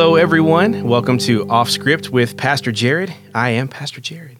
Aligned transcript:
Hello, 0.00 0.16
everyone. 0.16 0.88
Welcome 0.88 1.18
to 1.18 1.46
Off 1.50 1.68
Script 1.68 2.08
with 2.08 2.38
Pastor 2.38 2.72
Jared. 2.72 3.12
I 3.34 3.50
am 3.50 3.68
Pastor 3.68 4.00
Jared. 4.00 4.38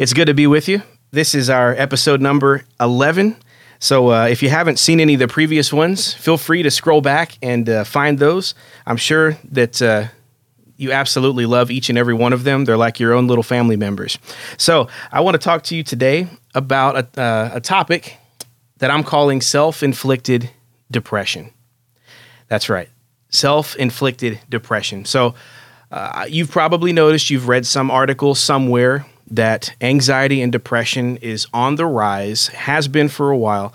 It's 0.00 0.12
good 0.12 0.24
to 0.24 0.34
be 0.34 0.48
with 0.48 0.68
you. 0.68 0.82
This 1.12 1.32
is 1.32 1.48
our 1.48 1.74
episode 1.74 2.20
number 2.20 2.64
11. 2.80 3.36
So, 3.78 4.10
uh, 4.10 4.26
if 4.26 4.42
you 4.42 4.48
haven't 4.48 4.80
seen 4.80 4.98
any 4.98 5.14
of 5.14 5.20
the 5.20 5.28
previous 5.28 5.72
ones, 5.72 6.12
feel 6.12 6.36
free 6.36 6.64
to 6.64 6.72
scroll 6.72 7.02
back 7.02 7.38
and 7.40 7.68
uh, 7.68 7.84
find 7.84 8.18
those. 8.18 8.56
I'm 8.84 8.96
sure 8.96 9.38
that 9.52 9.80
uh, 9.80 10.06
you 10.76 10.90
absolutely 10.90 11.46
love 11.46 11.70
each 11.70 11.88
and 11.88 11.96
every 11.96 12.14
one 12.14 12.32
of 12.32 12.42
them. 12.42 12.64
They're 12.64 12.76
like 12.76 12.98
your 12.98 13.12
own 13.12 13.28
little 13.28 13.44
family 13.44 13.76
members. 13.76 14.18
So, 14.56 14.88
I 15.12 15.20
want 15.20 15.36
to 15.36 15.38
talk 15.38 15.62
to 15.64 15.76
you 15.76 15.84
today 15.84 16.26
about 16.52 16.96
a, 17.16 17.20
uh, 17.22 17.50
a 17.54 17.60
topic 17.60 18.18
that 18.78 18.90
I'm 18.90 19.04
calling 19.04 19.40
self 19.40 19.84
inflicted 19.84 20.50
depression. 20.90 21.52
That's 22.48 22.68
right, 22.68 22.88
self 23.36 23.76
inflicted 23.76 24.40
depression. 24.48 25.04
So, 25.04 25.34
uh, 25.90 26.26
you've 26.28 26.50
probably 26.50 26.92
noticed, 26.92 27.30
you've 27.30 27.48
read 27.48 27.66
some 27.66 27.90
article 27.90 28.34
somewhere 28.34 29.06
that 29.30 29.74
anxiety 29.80 30.42
and 30.42 30.52
depression 30.52 31.16
is 31.18 31.46
on 31.52 31.76
the 31.76 31.86
rise, 31.86 32.48
has 32.48 32.88
been 32.88 33.08
for 33.08 33.30
a 33.30 33.36
while, 33.36 33.72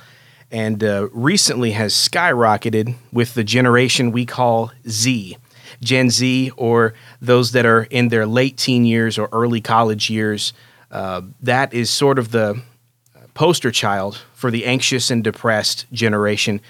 and 0.50 0.84
uh, 0.84 1.08
recently 1.12 1.72
has 1.72 1.94
skyrocketed 1.94 2.96
with 3.14 3.34
the 3.34 3.44
generation 3.44 4.12
we 4.12 4.26
call 4.26 4.72
Z. 4.88 5.38
Gen 5.82 6.10
Z, 6.10 6.52
or 6.58 6.94
those 7.22 7.54
that 7.54 7.66
are 7.66 7.84
in 7.84 8.10
their 8.10 8.26
late 8.26 8.58
teen 8.58 8.86
years 8.86 9.18
or 9.18 9.30
early 9.32 9.62
college 9.62 10.10
years. 10.10 10.54
Uh, 10.92 11.22
that 11.42 11.74
is 11.74 11.90
sort 11.90 12.20
of 12.20 12.32
the 12.32 12.62
poster 13.34 13.72
child 13.72 14.22
for 14.34 14.52
the 14.52 14.66
anxious 14.66 15.10
and 15.10 15.24
depressed 15.24 15.86
generation. 15.92 16.62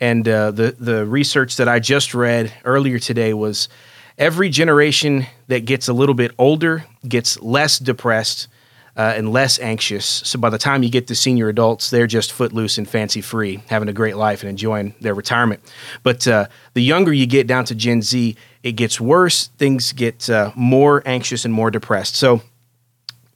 And 0.00 0.28
uh, 0.28 0.50
the 0.52 0.76
the 0.78 1.06
research 1.06 1.56
that 1.56 1.68
I 1.68 1.78
just 1.80 2.14
read 2.14 2.52
earlier 2.64 2.98
today 2.98 3.34
was 3.34 3.68
every 4.16 4.48
generation 4.48 5.26
that 5.48 5.64
gets 5.64 5.88
a 5.88 5.92
little 5.92 6.14
bit 6.14 6.32
older 6.38 6.84
gets 7.06 7.40
less 7.40 7.78
depressed 7.78 8.48
uh, 8.96 9.14
and 9.16 9.32
less 9.32 9.60
anxious. 9.60 10.04
So 10.04 10.40
by 10.40 10.50
the 10.50 10.58
time 10.58 10.82
you 10.82 10.90
get 10.90 11.06
to 11.06 11.14
senior 11.14 11.48
adults, 11.48 11.90
they're 11.90 12.08
just 12.08 12.32
footloose 12.32 12.78
and 12.78 12.88
fancy 12.88 13.20
free, 13.20 13.62
having 13.68 13.88
a 13.88 13.92
great 13.92 14.16
life 14.16 14.42
and 14.42 14.50
enjoying 14.50 14.94
their 15.00 15.14
retirement. 15.14 15.60
But 16.02 16.26
uh, 16.26 16.46
the 16.74 16.82
younger 16.82 17.12
you 17.12 17.26
get 17.26 17.46
down 17.46 17.64
to 17.66 17.76
Gen 17.76 18.02
Z, 18.02 18.36
it 18.64 18.72
gets 18.72 19.00
worse. 19.00 19.48
Things 19.56 19.92
get 19.92 20.28
uh, 20.28 20.50
more 20.56 21.02
anxious 21.06 21.44
and 21.44 21.54
more 21.54 21.70
depressed. 21.70 22.16
So 22.16 22.42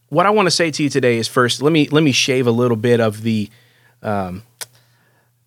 what 0.09 0.27
I 0.27 0.31
want 0.31 0.47
to 0.47 0.51
say 0.51 0.73
to 0.73 0.83
you 0.83 0.89
today 0.89 1.19
is 1.19 1.29
first, 1.29 1.63
let 1.63 1.73
me 1.73 1.89
let 1.89 2.03
me 2.03 2.13
shave 2.13 2.49
a 2.49 2.51
little 2.51 2.77
bit 2.77 3.01
of 3.01 3.23
the 3.23 3.49
um, 4.03 4.43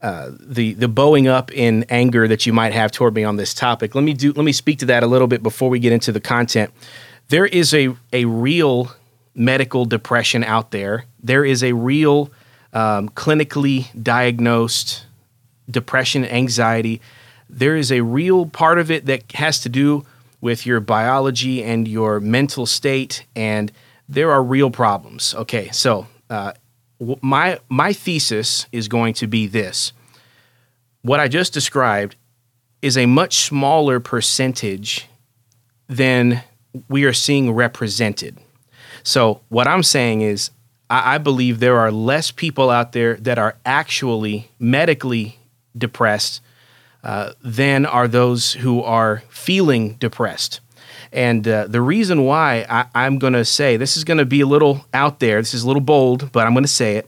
uh, 0.06 0.30
the 0.40 0.74
the 0.74 0.88
bowing 0.88 1.28
up 1.28 1.52
in 1.52 1.84
anger 1.90 2.28
that 2.28 2.46
you 2.46 2.54
might 2.54 2.74
have 2.74 2.92
toward 2.92 3.16
me 3.16 3.24
on 3.24 3.38
this 3.38 3.56
topic. 3.56 3.96
Let 3.96 4.04
me 4.04 4.14
do 4.14 4.34
let 4.34 4.46
me 4.46 4.52
speak 4.52 4.78
to 4.80 4.86
that 4.86 5.02
a 5.02 5.08
little 5.08 5.26
bit 5.26 5.42
before 5.42 5.68
we 5.68 5.80
get 5.80 5.92
into 5.92 6.12
the 6.12 6.20
content. 6.20 6.72
There 7.30 7.48
is 7.48 7.74
a 7.74 7.96
a 8.14 8.26
real 8.26 8.92
medical 9.34 9.84
depression 9.84 10.44
out 10.44 10.70
there. 10.70 11.06
There 11.24 11.44
is 11.44 11.64
a 11.64 11.74
real 11.74 12.30
um, 12.72 13.10
clinically 13.10 13.88
diagnosed 14.04 15.08
depression, 15.72 16.24
anxiety. 16.24 17.02
There 17.50 17.76
is 17.76 17.92
a 17.92 18.02
real 18.02 18.46
part 18.46 18.78
of 18.78 18.92
it 18.92 19.08
that 19.08 19.32
has 19.32 19.60
to 19.62 19.70
do 19.70 20.06
with 20.40 20.68
your 20.68 20.80
biology 20.82 21.64
and 21.64 21.88
your 21.88 22.20
mental 22.20 22.68
state 22.68 23.26
and 23.36 23.72
there 24.08 24.32
are 24.32 24.44
real 24.44 24.70
problems. 24.70 25.34
Okay, 25.34 25.70
so 25.72 26.06
uh, 26.30 26.54
my 27.22 27.60
my 27.70 27.92
thesis 27.92 28.68
is 28.72 28.88
going 28.88 29.16
to 29.16 29.26
be 29.26 29.48
this: 29.48 29.94
what 31.06 31.20
I 31.20 31.28
just 31.28 31.54
described 31.54 32.16
is 32.82 32.98
a 32.98 33.06
much 33.06 33.36
smaller 33.36 34.00
percentage 34.00 35.08
than 35.88 36.42
we 36.90 37.04
are 37.04 37.14
seeing 37.14 37.52
represented. 37.52 38.40
So 39.04 39.42
what 39.50 39.68
I'm 39.68 39.84
saying 39.84 40.22
is, 40.22 40.50
I, 40.90 41.16
I 41.16 41.18
believe 41.20 41.60
there 41.60 41.78
are 41.78 41.92
less 41.92 42.32
people 42.32 42.72
out 42.72 42.94
there 42.94 43.18
that 43.18 43.38
are 43.38 43.56
actually 43.64 44.50
medically 44.58 45.38
depressed 45.78 46.42
uh, 47.04 47.34
than 47.44 47.86
are 47.86 48.08
those 48.08 48.54
who 48.54 48.82
are 48.82 49.22
feeling 49.30 49.94
depressed. 50.00 50.60
And 51.12 51.48
uh, 51.48 51.68
the 51.68 51.82
reason 51.82 52.26
why 52.26 52.66
I, 52.68 53.06
am 53.06 53.20
going 53.20 53.34
to 53.34 53.46
say 53.46 53.78
this 53.78 53.96
is 53.96 54.04
going 54.04 54.18
to 54.18 54.26
be 54.26 54.42
a 54.42 54.48
little 54.48 54.84
out 54.92 55.20
there, 55.20 55.40
this 55.40 55.54
is 55.54 55.62
a 55.62 55.68
little 55.68 55.84
bold, 55.84 56.32
but 56.32 56.48
I'm 56.48 56.54
going 56.54 56.64
to 56.64 56.68
say 56.68 56.96
it, 56.96 57.08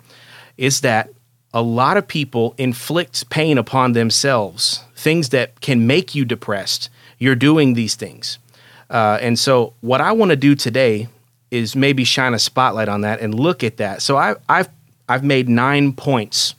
is 0.56 0.82
that 0.82 1.10
a 1.58 1.62
lot 1.62 1.98
of 1.98 2.08
people 2.08 2.54
inflict 2.58 3.30
pain 3.30 3.58
upon 3.58 3.94
themselves, 3.94 4.84
things 4.96 5.30
that 5.30 5.60
can 5.60 5.88
make 5.88 6.14
you 6.14 6.24
depressed. 6.24 6.90
You're 7.18 7.36
doing 7.36 7.74
these 7.74 7.96
things. 7.96 8.38
Uh, 8.92 9.18
and 9.22 9.40
so, 9.40 9.74
what 9.82 10.00
I 10.00 10.12
want 10.12 10.30
to 10.30 10.36
do 10.36 10.54
today 10.54 11.08
is 11.50 11.76
maybe 11.76 12.04
shine 12.04 12.34
a 12.36 12.40
spotlight 12.40 12.90
on 12.90 13.02
that 13.02 13.22
and 13.22 13.34
look 13.34 13.64
at 13.64 13.78
that. 13.78 14.04
So, 14.04 14.18
I, 14.18 14.36
I've, 14.48 14.70
I've 15.10 15.24
made 15.24 15.50
nine 15.50 15.94
points. 15.94 16.54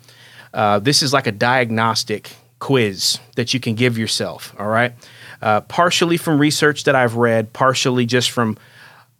Uh, 0.52 0.80
this 0.80 1.02
is 1.02 1.12
like 1.12 1.28
a 1.28 1.32
diagnostic 1.32 2.32
quiz 2.58 3.20
that 3.36 3.54
you 3.54 3.60
can 3.60 3.76
give 3.76 3.96
yourself, 3.96 4.52
all 4.58 4.66
right? 4.66 4.94
uh, 5.42 5.60
partially 5.62 6.16
from 6.16 6.38
research 6.38 6.84
that 6.84 6.94
I've 6.94 7.16
read, 7.16 7.52
partially 7.52 8.06
just 8.06 8.30
from 8.30 8.58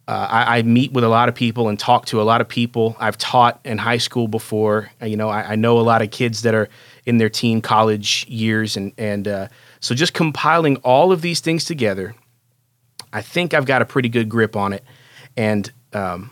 uh, 0.09 0.27
I, 0.27 0.57
I, 0.57 0.61
meet 0.63 0.91
with 0.91 1.03
a 1.03 1.07
lot 1.07 1.29
of 1.29 1.35
people 1.35 1.69
and 1.69 1.77
talk 1.77 2.07
to 2.07 2.19
a 2.19 2.23
lot 2.23 2.41
of 2.41 2.49
people. 2.49 2.97
I've 2.99 3.15
taught 3.19 3.59
in 3.63 3.77
high 3.77 3.99
school 3.99 4.27
before. 4.27 4.89
You 5.03 5.15
know, 5.15 5.29
I, 5.29 5.51
I 5.51 5.55
know 5.55 5.77
a 5.77 5.81
lot 5.81 6.01
of 6.01 6.09
kids 6.09 6.41
that 6.41 6.55
are 6.55 6.67
in 7.05 7.19
their 7.19 7.29
teen 7.29 7.61
college 7.61 8.25
years, 8.27 8.75
and 8.75 8.91
and 8.97 9.27
uh, 9.27 9.47
so 9.79 9.93
just 9.93 10.15
compiling 10.15 10.77
all 10.77 11.11
of 11.11 11.21
these 11.21 11.41
things 11.41 11.63
together, 11.63 12.15
I 13.13 13.21
think 13.21 13.53
I've 13.53 13.65
got 13.65 13.83
a 13.83 13.85
pretty 13.85 14.09
good 14.09 14.29
grip 14.29 14.55
on 14.55 14.73
it. 14.73 14.83
And 15.37 15.71
um, 15.93 16.31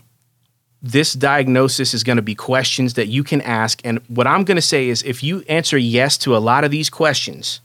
this 0.81 1.13
diagnosis 1.13 1.93
is 1.93 2.03
going 2.03 2.15
to 2.15 2.23
be 2.23 2.33
questions 2.33 2.95
that 2.95 3.09
you 3.09 3.23
can 3.23 3.41
ask. 3.41 3.79
And 3.83 3.99
what 4.07 4.25
I'm 4.25 4.43
going 4.43 4.55
to 4.55 4.61
say 4.61 4.89
is, 4.89 5.03
if 5.03 5.23
you 5.23 5.43
answer 5.47 5.77
yes 5.77 6.17
to 6.19 6.35
a 6.35 6.39
lot 6.39 6.63
of 6.63 6.71
these 6.71 6.89
questions, 6.89 7.61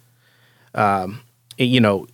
um, 0.74 1.22
you 1.56 1.80
know, 1.80 2.06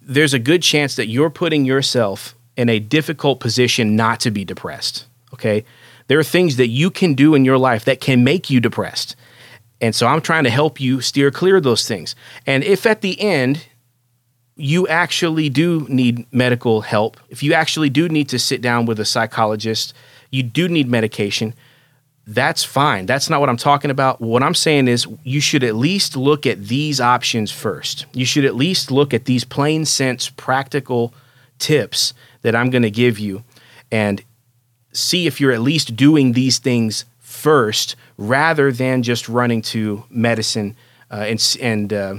there's 0.00 0.32
a 0.32 0.38
good 0.38 0.62
chance 0.62 0.94
that 0.94 1.08
you're 1.08 1.28
putting 1.28 1.64
yourself 1.64 2.36
in 2.56 2.68
a 2.68 2.78
difficult 2.78 3.40
position 3.40 3.96
not 3.96 4.20
to 4.20 4.30
be 4.30 4.44
depressed. 4.44 5.06
Okay. 5.32 5.64
There 6.08 6.18
are 6.18 6.24
things 6.24 6.56
that 6.56 6.68
you 6.68 6.90
can 6.90 7.14
do 7.14 7.34
in 7.34 7.44
your 7.44 7.58
life 7.58 7.84
that 7.86 8.00
can 8.00 8.24
make 8.24 8.50
you 8.50 8.60
depressed. 8.60 9.16
And 9.80 9.94
so 9.94 10.06
I'm 10.06 10.20
trying 10.20 10.44
to 10.44 10.50
help 10.50 10.80
you 10.80 11.00
steer 11.00 11.30
clear 11.30 11.56
of 11.56 11.62
those 11.62 11.88
things. 11.88 12.14
And 12.46 12.62
if 12.62 12.86
at 12.86 13.00
the 13.00 13.20
end 13.20 13.66
you 14.56 14.86
actually 14.86 15.48
do 15.48 15.86
need 15.88 16.26
medical 16.32 16.82
help, 16.82 17.18
if 17.30 17.42
you 17.42 17.54
actually 17.54 17.90
do 17.90 18.08
need 18.08 18.28
to 18.28 18.38
sit 18.38 18.60
down 18.60 18.86
with 18.86 19.00
a 19.00 19.04
psychologist, 19.04 19.94
you 20.30 20.42
do 20.42 20.68
need 20.68 20.88
medication, 20.88 21.54
that's 22.26 22.62
fine. 22.62 23.06
That's 23.06 23.28
not 23.28 23.40
what 23.40 23.48
I'm 23.48 23.56
talking 23.56 23.90
about. 23.90 24.20
What 24.20 24.42
I'm 24.42 24.54
saying 24.54 24.86
is 24.86 25.06
you 25.24 25.40
should 25.40 25.64
at 25.64 25.74
least 25.74 26.16
look 26.16 26.46
at 26.46 26.66
these 26.66 27.00
options 27.00 27.50
first. 27.50 28.06
You 28.12 28.24
should 28.24 28.44
at 28.44 28.54
least 28.54 28.90
look 28.90 29.12
at 29.12 29.24
these 29.24 29.42
plain 29.42 29.84
sense 29.84 30.28
practical 30.28 31.12
tips 31.58 32.14
that 32.42 32.54
I'm 32.54 32.70
going 32.70 32.82
to 32.82 32.90
give 32.90 33.18
you 33.18 33.44
and 33.90 34.22
see 34.92 35.26
if 35.26 35.40
you're 35.40 35.52
at 35.52 35.60
least 35.60 35.96
doing 35.96 36.32
these 36.32 36.58
things 36.58 37.04
first 37.18 37.96
rather 38.18 38.70
than 38.70 39.02
just 39.02 39.28
running 39.28 39.62
to 39.62 40.04
medicine 40.10 40.76
uh, 41.10 41.24
and, 41.26 41.56
and 41.60 41.92
uh, 41.92 42.14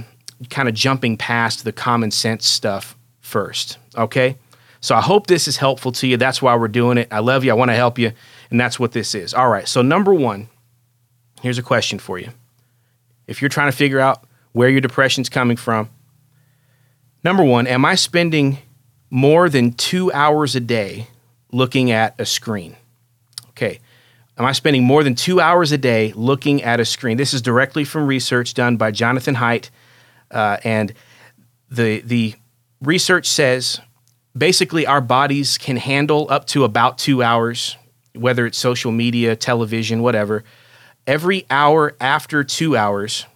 kind 0.50 0.68
of 0.68 0.74
jumping 0.74 1.16
past 1.16 1.64
the 1.64 1.72
common 1.72 2.10
sense 2.10 2.46
stuff 2.46 2.96
first. 3.20 3.78
Okay? 3.96 4.36
So 4.80 4.94
I 4.94 5.00
hope 5.00 5.26
this 5.26 5.48
is 5.48 5.56
helpful 5.56 5.92
to 5.92 6.06
you. 6.06 6.16
That's 6.16 6.42
why 6.42 6.54
we're 6.56 6.68
doing 6.68 6.98
it. 6.98 7.08
I 7.10 7.20
love 7.20 7.44
you. 7.44 7.50
I 7.50 7.54
want 7.54 7.70
to 7.70 7.74
help 7.74 7.98
you. 7.98 8.12
And 8.50 8.60
that's 8.60 8.78
what 8.78 8.92
this 8.92 9.14
is. 9.14 9.32
All 9.32 9.48
right. 9.48 9.66
So, 9.66 9.80
number 9.80 10.12
one, 10.12 10.48
here's 11.40 11.56
a 11.56 11.62
question 11.62 11.98
for 11.98 12.18
you. 12.18 12.28
If 13.26 13.40
you're 13.40 13.48
trying 13.48 13.70
to 13.70 13.76
figure 13.76 13.98
out 13.98 14.24
where 14.52 14.68
your 14.68 14.82
depression's 14.82 15.30
coming 15.30 15.56
from, 15.56 15.88
number 17.24 17.42
one, 17.42 17.66
am 17.66 17.84
I 17.86 17.94
spending 17.94 18.58
more 19.14 19.48
than 19.48 19.70
two 19.70 20.10
hours 20.10 20.56
a 20.56 20.60
day 20.60 21.06
looking 21.52 21.92
at 21.92 22.16
a 22.18 22.26
screen? 22.26 22.74
Okay. 23.50 23.78
Am 24.36 24.44
I 24.44 24.50
spending 24.50 24.82
more 24.82 25.04
than 25.04 25.14
two 25.14 25.40
hours 25.40 25.70
a 25.70 25.78
day 25.78 26.12
looking 26.16 26.64
at 26.64 26.80
a 26.80 26.84
screen? 26.84 27.16
This 27.16 27.32
is 27.32 27.40
directly 27.40 27.84
from 27.84 28.08
research 28.08 28.54
done 28.54 28.76
by 28.76 28.90
Jonathan 28.90 29.36
Haidt. 29.36 29.70
Uh, 30.32 30.56
and 30.64 30.92
the, 31.70 32.00
the 32.00 32.34
research 32.82 33.28
says 33.28 33.80
basically 34.36 34.84
our 34.84 35.00
bodies 35.00 35.58
can 35.58 35.76
handle 35.76 36.26
up 36.28 36.48
to 36.48 36.64
about 36.64 36.98
two 36.98 37.22
hours, 37.22 37.76
whether 38.16 38.44
it's 38.46 38.58
social 38.58 38.90
media, 38.90 39.36
television, 39.36 40.02
whatever. 40.02 40.42
Every 41.06 41.46
hour 41.50 41.94
after 42.00 42.42
two 42.42 42.76
hours, 42.76 43.26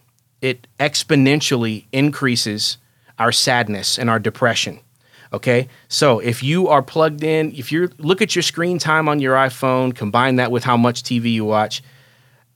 it 0.40 0.66
exponentially 0.80 1.84
increases 1.92 2.78
our 3.16 3.30
sadness 3.30 3.96
and 3.96 4.10
our 4.10 4.18
depression. 4.18 4.80
Okay. 5.32 5.68
So 5.88 6.18
if 6.20 6.42
you 6.42 6.68
are 6.68 6.82
plugged 6.82 7.22
in, 7.22 7.52
if 7.54 7.70
you 7.70 7.90
look 7.98 8.22
at 8.22 8.34
your 8.34 8.42
screen 8.42 8.78
time 8.78 9.08
on 9.08 9.20
your 9.20 9.34
iPhone, 9.34 9.94
combine 9.94 10.36
that 10.36 10.50
with 10.50 10.64
how 10.64 10.76
much 10.76 11.02
TV 11.02 11.32
you 11.32 11.44
watch, 11.44 11.82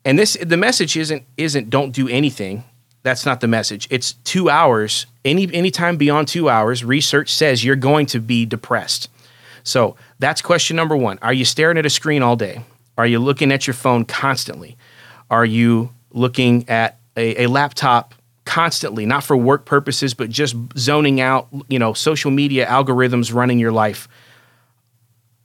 and 0.04 0.18
this 0.18 0.36
the 0.40 0.56
message 0.56 0.96
isn't 0.96 1.24
isn't 1.36 1.70
don't 1.70 1.92
do 1.92 2.08
anything. 2.08 2.64
that's 3.02 3.26
not 3.26 3.40
the 3.40 3.48
message. 3.48 3.88
It's 3.90 4.12
two 4.24 4.48
hours. 4.48 5.06
Any 5.24 5.52
anytime 5.52 5.96
beyond 5.96 6.28
two 6.28 6.48
hours, 6.48 6.84
research 6.84 7.32
says 7.32 7.64
you're 7.64 7.76
going 7.76 8.06
to 8.06 8.20
be 8.20 8.46
depressed. 8.46 9.08
So 9.64 9.96
that's 10.18 10.42
question 10.42 10.76
number 10.76 10.96
one. 10.96 11.18
Are 11.22 11.32
you 11.32 11.44
staring 11.44 11.78
at 11.78 11.86
a 11.86 11.90
screen 11.90 12.22
all 12.22 12.36
day? 12.36 12.64
Are 12.98 13.06
you 13.06 13.18
looking 13.18 13.52
at 13.52 13.66
your 13.66 13.74
phone 13.74 14.04
constantly? 14.04 14.76
Are 15.30 15.44
you 15.44 15.90
looking 16.12 16.68
at 16.68 16.98
a, 17.16 17.44
a 17.44 17.46
laptop 17.48 18.14
constantly, 18.44 19.06
not 19.06 19.24
for 19.24 19.36
work 19.36 19.64
purposes, 19.64 20.14
but 20.14 20.30
just 20.30 20.56
zoning 20.76 21.20
out, 21.20 21.48
you 21.68 21.78
know, 21.78 21.92
social 21.92 22.30
media 22.30 22.66
algorithms 22.66 23.32
running 23.32 23.58
your 23.58 23.72
life? 23.72 24.08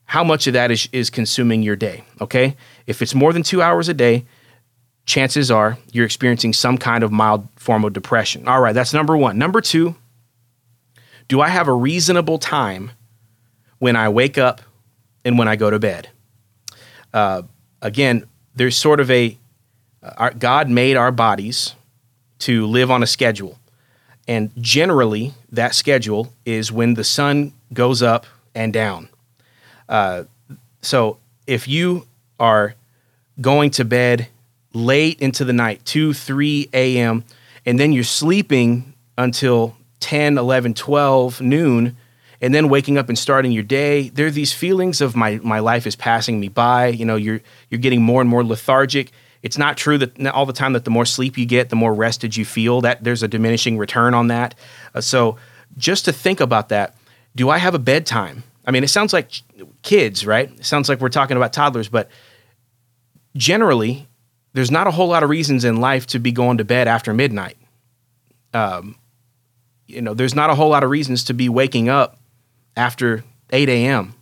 How 0.06 0.24
much 0.24 0.48
of 0.48 0.54
that 0.54 0.72
is, 0.72 0.88
is 0.92 1.10
consuming 1.10 1.64
your 1.64 1.76
day? 1.76 2.04
Okay. 2.22 2.56
If 2.86 3.02
it's 3.02 3.14
more 3.14 3.34
than 3.34 3.44
two 3.44 3.62
hours 3.62 3.90
a 3.90 3.94
day, 3.94 4.26
chances 5.06 5.50
are 5.50 5.78
you're 5.92 6.06
experiencing 6.06 6.54
some 6.54 6.78
kind 6.78 7.04
of 7.04 7.12
mild 7.12 7.48
form 7.56 7.84
of 7.84 7.94
depression. 7.94 8.48
All 8.48 8.62
right, 8.62 8.74
that's 8.74 8.94
number 8.94 9.18
one. 9.18 9.38
Number 9.38 9.62
two, 9.62 9.96
do 11.28 11.42
I 11.42 11.50
have 11.50 11.68
a 11.68 11.74
reasonable 11.74 12.38
time 12.38 12.92
when 13.80 13.96
I 13.96 14.10
wake 14.10 14.38
up 14.38 14.62
and 15.26 15.38
when 15.38 15.48
I 15.48 15.56
go 15.56 15.70
to 15.70 15.80
bed? 15.80 16.10
Uh, 17.14 17.44
again, 17.82 18.26
there's 18.56 18.78
sort 18.78 19.00
of 19.00 19.10
a 19.10 19.38
uh, 20.04 20.12
our, 20.18 20.34
God 20.34 20.70
made 20.70 20.98
our 20.98 21.12
bodies 21.12 21.74
to 22.39 22.66
live 22.66 22.92
on 22.92 23.04
a 23.04 23.07
schedule. 23.07 23.57
And 24.28 24.51
generally, 24.60 25.34
that 25.51 25.74
schedule 25.74 26.34
is 26.45 26.72
when 26.72 26.95
the 26.95 27.04
sun 27.04 27.54
goes 27.74 28.01
up 28.01 28.25
and 28.54 28.74
down. 28.74 29.10
Uh, 29.88 30.24
so 30.81 31.18
if 31.45 31.68
you 31.68 32.06
are 32.39 32.75
going 33.39 33.72
to 33.72 33.86
bed 33.86 34.28
late 34.74 35.19
into 35.19 35.45
the 35.45 35.54
night, 35.54 35.84
2, 35.86 36.13
3 36.13 36.69
a.m., 36.74 37.24
and 37.66 37.80
then 37.80 37.92
you're 37.92 38.04
sleeping 38.04 38.94
until 39.18 39.75
10, 40.00 40.38
11, 40.38 40.74
12, 40.74 41.42
noon, 41.42 41.98
and 42.39 42.54
then 42.54 42.69
waking 42.69 42.98
up 42.98 43.10
and 43.10 43.18
starting 43.18 43.51
your 43.51 43.63
day, 43.63 44.10
there 44.10 44.28
are 44.28 44.31
these 44.31 44.54
feelings 44.54 45.01
of 45.01 45.16
my, 45.16 45.39
my 45.44 45.60
life 45.60 45.88
is 45.88 45.95
passing 45.95 46.39
me 46.39 46.50
by. 46.50 46.88
You 46.88 47.06
know, 47.06 47.16
you're, 47.16 47.42
you're 47.69 47.80
getting 47.80 48.01
more 48.01 48.22
and 48.22 48.30
more 48.30 48.44
lethargic. 48.44 49.12
It's 49.44 49.57
not 49.57 49.78
true 49.78 49.98
that 49.98 50.28
all 50.28 50.45
the 50.45 50.54
time 50.54 50.74
that 50.74 50.84
the 50.84 50.92
more 50.92 51.06
sleep 51.06 51.38
you 51.38 51.45
get, 51.45 51.69
the 51.69 51.75
more 51.75 51.94
rested 51.94 52.36
you 52.36 52.45
feel. 52.45 52.81
That 52.81 53.04
there's 53.04 53.24
a 53.24 53.28
diminishing 53.28 53.78
return 53.78 54.13
on 54.13 54.28
that. 54.28 54.56
Uh, 54.94 55.01
so 55.01 55.38
just 55.78 56.06
to 56.06 56.13
think 56.13 56.39
about 56.39 56.69
that, 56.69 56.95
do 57.36 57.50
I 57.50 57.57
have 57.57 57.75
a 57.75 57.80
bedtime? 57.80 58.44
I 58.66 58.72
mean, 58.72 58.84
it 58.84 58.89
sounds 58.89 59.13
like 59.13 59.31
kids, 59.84 60.25
right? 60.25 60.51
It 60.51 60.66
sounds 60.66 60.89
like 60.89 61.00
we're 61.00 61.10
talking 61.10 61.38
about 61.38 61.54
toddlers, 61.54 61.88
but 61.88 62.10
generally, 63.36 64.07
there's 64.54 64.72
not 64.72 64.88
a 64.88 64.92
whole 64.92 65.07
lot 65.07 65.24
of 65.24 65.30
reasons 65.30 65.63
in 65.63 65.80
life 65.80 66.07
to 66.07 66.19
be 66.19 66.31
going 66.31 66.57
to 66.57 66.66
bed 66.66 66.88
after 66.88 67.13
midnight. 67.13 67.57
Um, 68.54 68.95
you 69.88 70.01
know, 70.01 70.13
there's 70.13 70.36
not 70.36 70.50
a 70.50 70.56
whole 70.56 70.69
lot 70.69 70.84
of 70.84 70.89
reasons 70.89 71.25
to 71.25 71.34
be 71.34 71.48
waking 71.48 71.89
up 71.89 72.19
after 72.75 73.24
8 73.51 73.69
a.m. 73.69 74.16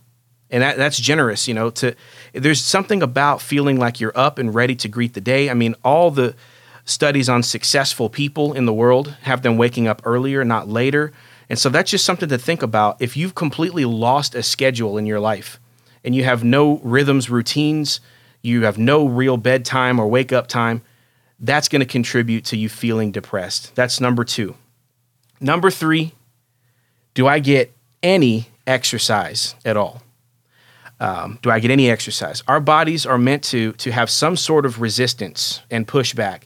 And 0.50 0.62
that, 0.62 0.76
that's 0.76 0.98
generous, 0.98 1.48
you 1.48 1.54
know, 1.54 1.70
to 1.70 1.94
there's 2.32 2.64
something 2.64 3.02
about 3.02 3.42
feeling 3.42 3.78
like 3.78 4.00
you're 4.00 4.16
up 4.16 4.38
and 4.38 4.54
ready 4.54 4.76
to 4.76 4.88
greet 4.88 5.14
the 5.14 5.20
day. 5.20 5.50
I 5.50 5.54
mean, 5.54 5.74
all 5.84 6.10
the 6.10 6.36
studies 6.84 7.28
on 7.28 7.42
successful 7.42 8.08
people 8.08 8.52
in 8.52 8.64
the 8.64 8.72
world 8.72 9.16
have 9.22 9.42
them 9.42 9.56
waking 9.56 9.88
up 9.88 10.00
earlier, 10.04 10.44
not 10.44 10.68
later. 10.68 11.12
And 11.48 11.58
so 11.58 11.68
that's 11.68 11.90
just 11.90 12.04
something 12.04 12.28
to 12.28 12.38
think 12.38 12.62
about. 12.62 13.00
If 13.00 13.16
you've 13.16 13.34
completely 13.34 13.84
lost 13.84 14.34
a 14.34 14.42
schedule 14.42 14.96
in 14.98 15.06
your 15.06 15.20
life 15.20 15.60
and 16.04 16.14
you 16.14 16.24
have 16.24 16.44
no 16.44 16.78
rhythms, 16.78 17.28
routines, 17.28 18.00
you 18.40 18.62
have 18.62 18.78
no 18.78 19.06
real 19.06 19.36
bedtime 19.36 19.98
or 19.98 20.06
wake 20.06 20.32
up 20.32 20.46
time, 20.46 20.82
that's 21.40 21.68
going 21.68 21.80
to 21.80 21.86
contribute 21.86 22.44
to 22.46 22.56
you 22.56 22.68
feeling 22.68 23.10
depressed. 23.10 23.74
That's 23.74 24.00
number 24.00 24.24
two. 24.24 24.54
Number 25.40 25.70
three, 25.70 26.14
do 27.14 27.26
I 27.26 27.40
get 27.40 27.74
any 28.02 28.48
exercise 28.66 29.54
at 29.64 29.76
all? 29.76 30.02
Um, 30.98 31.38
do 31.42 31.50
I 31.50 31.60
get 31.60 31.70
any 31.70 31.90
exercise? 31.90 32.42
Our 32.48 32.60
bodies 32.60 33.04
are 33.06 33.18
meant 33.18 33.44
to 33.44 33.72
to 33.72 33.92
have 33.92 34.08
some 34.08 34.36
sort 34.36 34.64
of 34.64 34.80
resistance 34.80 35.60
and 35.70 35.86
pushback. 35.86 36.42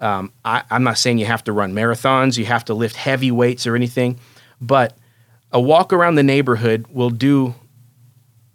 Um, 0.00 0.32
I, 0.44 0.62
I'm 0.70 0.82
not 0.82 0.96
saying 0.96 1.18
you 1.18 1.26
have 1.26 1.44
to 1.44 1.52
run 1.52 1.74
marathons, 1.74 2.38
you 2.38 2.46
have 2.46 2.64
to 2.66 2.74
lift 2.74 2.96
heavy 2.96 3.30
weights 3.30 3.66
or 3.66 3.76
anything, 3.76 4.18
but 4.60 4.96
a 5.52 5.60
walk 5.60 5.92
around 5.92 6.14
the 6.14 6.22
neighborhood 6.22 6.86
will 6.90 7.10
do 7.10 7.54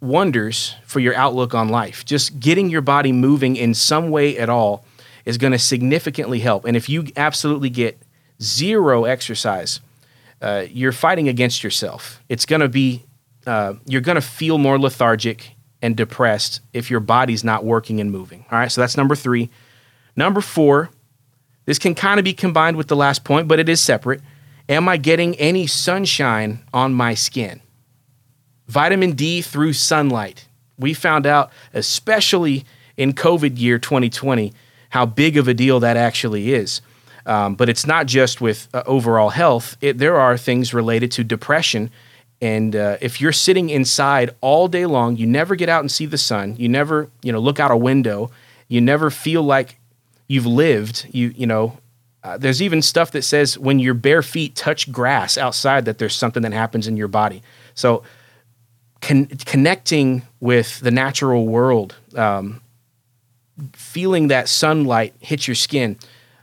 wonders 0.00 0.74
for 0.84 1.00
your 1.00 1.14
outlook 1.14 1.54
on 1.54 1.68
life. 1.68 2.04
Just 2.04 2.40
getting 2.40 2.68
your 2.68 2.80
body 2.80 3.12
moving 3.12 3.56
in 3.56 3.74
some 3.74 4.10
way 4.10 4.36
at 4.38 4.48
all 4.48 4.84
is 5.24 5.38
going 5.38 5.52
to 5.52 5.58
significantly 5.58 6.40
help. 6.40 6.64
And 6.64 6.76
if 6.76 6.88
you 6.88 7.06
absolutely 7.16 7.70
get 7.70 8.00
zero 8.40 9.04
exercise, 9.04 9.80
uh, 10.40 10.64
you're 10.70 10.92
fighting 10.92 11.28
against 11.28 11.64
yourself. 11.64 12.22
It's 12.28 12.46
going 12.46 12.60
to 12.60 12.68
be, 12.68 13.04
uh, 13.46 13.74
you're 13.86 14.00
going 14.00 14.16
to 14.16 14.20
feel 14.20 14.58
more 14.58 14.78
lethargic 14.78 15.52
and 15.82 15.96
depressed 15.96 16.60
if 16.72 16.90
your 16.90 17.00
body's 17.00 17.44
not 17.44 17.64
working 17.64 18.00
and 18.00 18.10
moving. 18.10 18.44
All 18.50 18.58
right, 18.58 18.70
so 18.70 18.80
that's 18.80 18.96
number 18.96 19.14
three. 19.14 19.50
Number 20.16 20.40
four, 20.40 20.90
this 21.64 21.78
can 21.78 21.94
kind 21.94 22.18
of 22.18 22.24
be 22.24 22.32
combined 22.32 22.76
with 22.76 22.88
the 22.88 22.96
last 22.96 23.24
point, 23.24 23.48
but 23.48 23.58
it 23.58 23.68
is 23.68 23.80
separate. 23.80 24.20
Am 24.68 24.88
I 24.88 24.96
getting 24.96 25.34
any 25.36 25.66
sunshine 25.66 26.60
on 26.72 26.92
my 26.92 27.14
skin? 27.14 27.60
vitamin 28.68 29.12
D 29.12 29.42
through 29.42 29.72
sunlight. 29.72 30.48
We 30.78 30.94
found 30.94 31.26
out, 31.26 31.50
especially 31.72 32.64
in 32.96 33.12
COVID 33.12 33.58
year 33.58 33.78
2020, 33.78 34.52
how 34.90 35.06
big 35.06 35.36
of 35.36 35.48
a 35.48 35.54
deal 35.54 35.80
that 35.80 35.96
actually 35.96 36.52
is. 36.52 36.80
Um, 37.24 37.54
but 37.56 37.68
it's 37.68 37.86
not 37.86 38.06
just 38.06 38.40
with 38.40 38.68
uh, 38.72 38.82
overall 38.86 39.30
health, 39.30 39.76
it, 39.80 39.98
there 39.98 40.16
are 40.16 40.36
things 40.36 40.72
related 40.72 41.10
to 41.12 41.24
depression. 41.24 41.90
And 42.40 42.76
uh, 42.76 42.98
if 43.00 43.20
you're 43.20 43.32
sitting 43.32 43.70
inside 43.70 44.34
all 44.40 44.68
day 44.68 44.86
long, 44.86 45.16
you 45.16 45.26
never 45.26 45.56
get 45.56 45.68
out 45.68 45.80
and 45.80 45.90
see 45.90 46.06
the 46.06 46.18
sun, 46.18 46.56
you 46.56 46.68
never 46.68 47.08
you 47.22 47.32
know, 47.32 47.38
look 47.38 47.58
out 47.58 47.70
a 47.70 47.76
window, 47.76 48.30
you 48.68 48.80
never 48.80 49.10
feel 49.10 49.42
like 49.42 49.78
you've 50.28 50.46
lived, 50.46 51.06
you, 51.10 51.32
you 51.36 51.46
know, 51.46 51.78
uh, 52.22 52.36
there's 52.36 52.60
even 52.60 52.82
stuff 52.82 53.12
that 53.12 53.22
says 53.22 53.56
when 53.56 53.78
your 53.78 53.94
bare 53.94 54.22
feet 54.22 54.56
touch 54.56 54.90
grass 54.90 55.38
outside 55.38 55.84
that 55.84 55.98
there's 55.98 56.14
something 56.16 56.42
that 56.42 56.52
happens 56.52 56.88
in 56.88 56.96
your 56.96 57.08
body. 57.08 57.40
So 57.74 58.02
con- 59.00 59.26
connecting 59.26 60.22
with 60.40 60.80
the 60.80 60.90
natural 60.90 61.46
world, 61.46 61.94
um, 62.16 62.60
feeling 63.72 64.28
that 64.28 64.48
sunlight 64.48 65.14
hit 65.20 65.46
your 65.46 65.54
skin, 65.54 65.96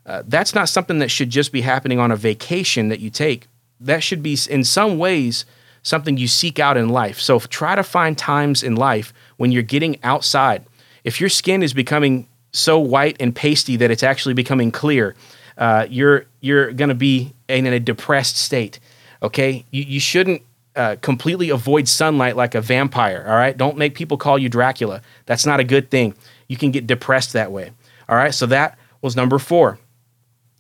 uh, 0.06 0.24
that's 0.26 0.56
not 0.56 0.70
something 0.70 1.00
that 1.00 1.12
should 1.12 1.30
just 1.30 1.52
be 1.52 1.62
happening 1.62 2.00
on 2.00 2.12
a 2.12 2.16
vacation 2.16 2.88
that 2.88 3.00
you 3.00 3.10
take. 3.10 3.48
That 3.80 4.02
should 4.04 4.24
be, 4.24 4.38
in 4.50 4.64
some 4.64 4.98
ways, 4.98 5.46
something 5.84 6.18
you 6.18 6.28
seek 6.28 6.60
out 6.60 6.78
in 6.78 6.90
life. 6.90 7.20
So 7.20 7.40
try 7.40 7.76
to 7.76 7.84
find 7.84 8.18
times 8.18 8.64
in 8.64 8.76
life 8.76 9.14
when 9.38 9.52
you're 9.52 9.64
getting 9.64 10.02
outside. 10.04 10.66
If 11.04 11.20
your 11.20 11.30
skin 11.30 11.62
is 11.62 11.74
becoming 11.74 12.28
so 12.52 12.80
white 12.80 13.18
and 13.20 13.36
pasty 13.36 13.76
that 13.78 13.92
it's 13.92 14.04
actually 14.04 14.34
becoming 14.34 14.72
clear, 14.72 15.16
uh, 15.58 15.86
you're 15.90 16.26
you're 16.42 16.72
going 16.74 16.90
to 16.90 16.96
be 16.96 17.34
in 17.48 17.68
a 17.68 17.80
depressed 17.80 18.38
state. 18.38 18.80
Okay, 19.22 19.66
you, 19.72 19.84
you 19.84 20.00
shouldn't 20.00 20.42
uh, 20.76 20.96
completely 21.02 21.50
avoid 21.50 21.88
sunlight 21.88 22.36
like 22.36 22.56
a 22.56 22.62
vampire. 22.62 23.24
All 23.28 23.36
right. 23.36 23.56
Don't 23.56 23.78
make 23.78 23.96
people 23.96 24.18
call 24.18 24.40
you 24.40 24.50
Dracula. 24.50 25.02
That's 25.26 25.46
not 25.46 25.60
a 25.60 25.64
good 25.64 25.92
thing. 25.92 26.16
You 26.48 26.58
can 26.58 26.72
get 26.72 26.88
depressed 26.88 27.34
that 27.34 27.52
way. 27.52 27.72
All 28.10 28.16
right. 28.16 28.34
So 28.34 28.46
that 28.48 28.78
was 29.02 29.16
number 29.16 29.38
four. 29.38 29.80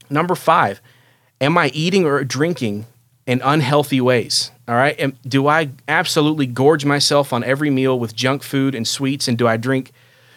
Number 0.09 0.35
five, 0.35 0.81
am 1.41 1.57
I 1.57 1.69
eating 1.73 2.05
or 2.05 2.23
drinking 2.23 2.85
in 3.25 3.41
unhealthy 3.43 4.01
ways? 4.01 4.51
All 4.67 4.75
right. 4.75 4.95
And 4.97 5.21
do 5.23 5.47
I 5.47 5.69
absolutely 5.87 6.45
gorge 6.45 6.85
myself 6.85 7.33
on 7.33 7.43
every 7.43 7.69
meal 7.69 7.99
with 7.99 8.15
junk 8.15 8.43
food 8.43 8.75
and 8.75 8.87
sweets? 8.87 9.27
And 9.27 9.37
do 9.37 9.47
I 9.47 9.57
drink 9.57 9.91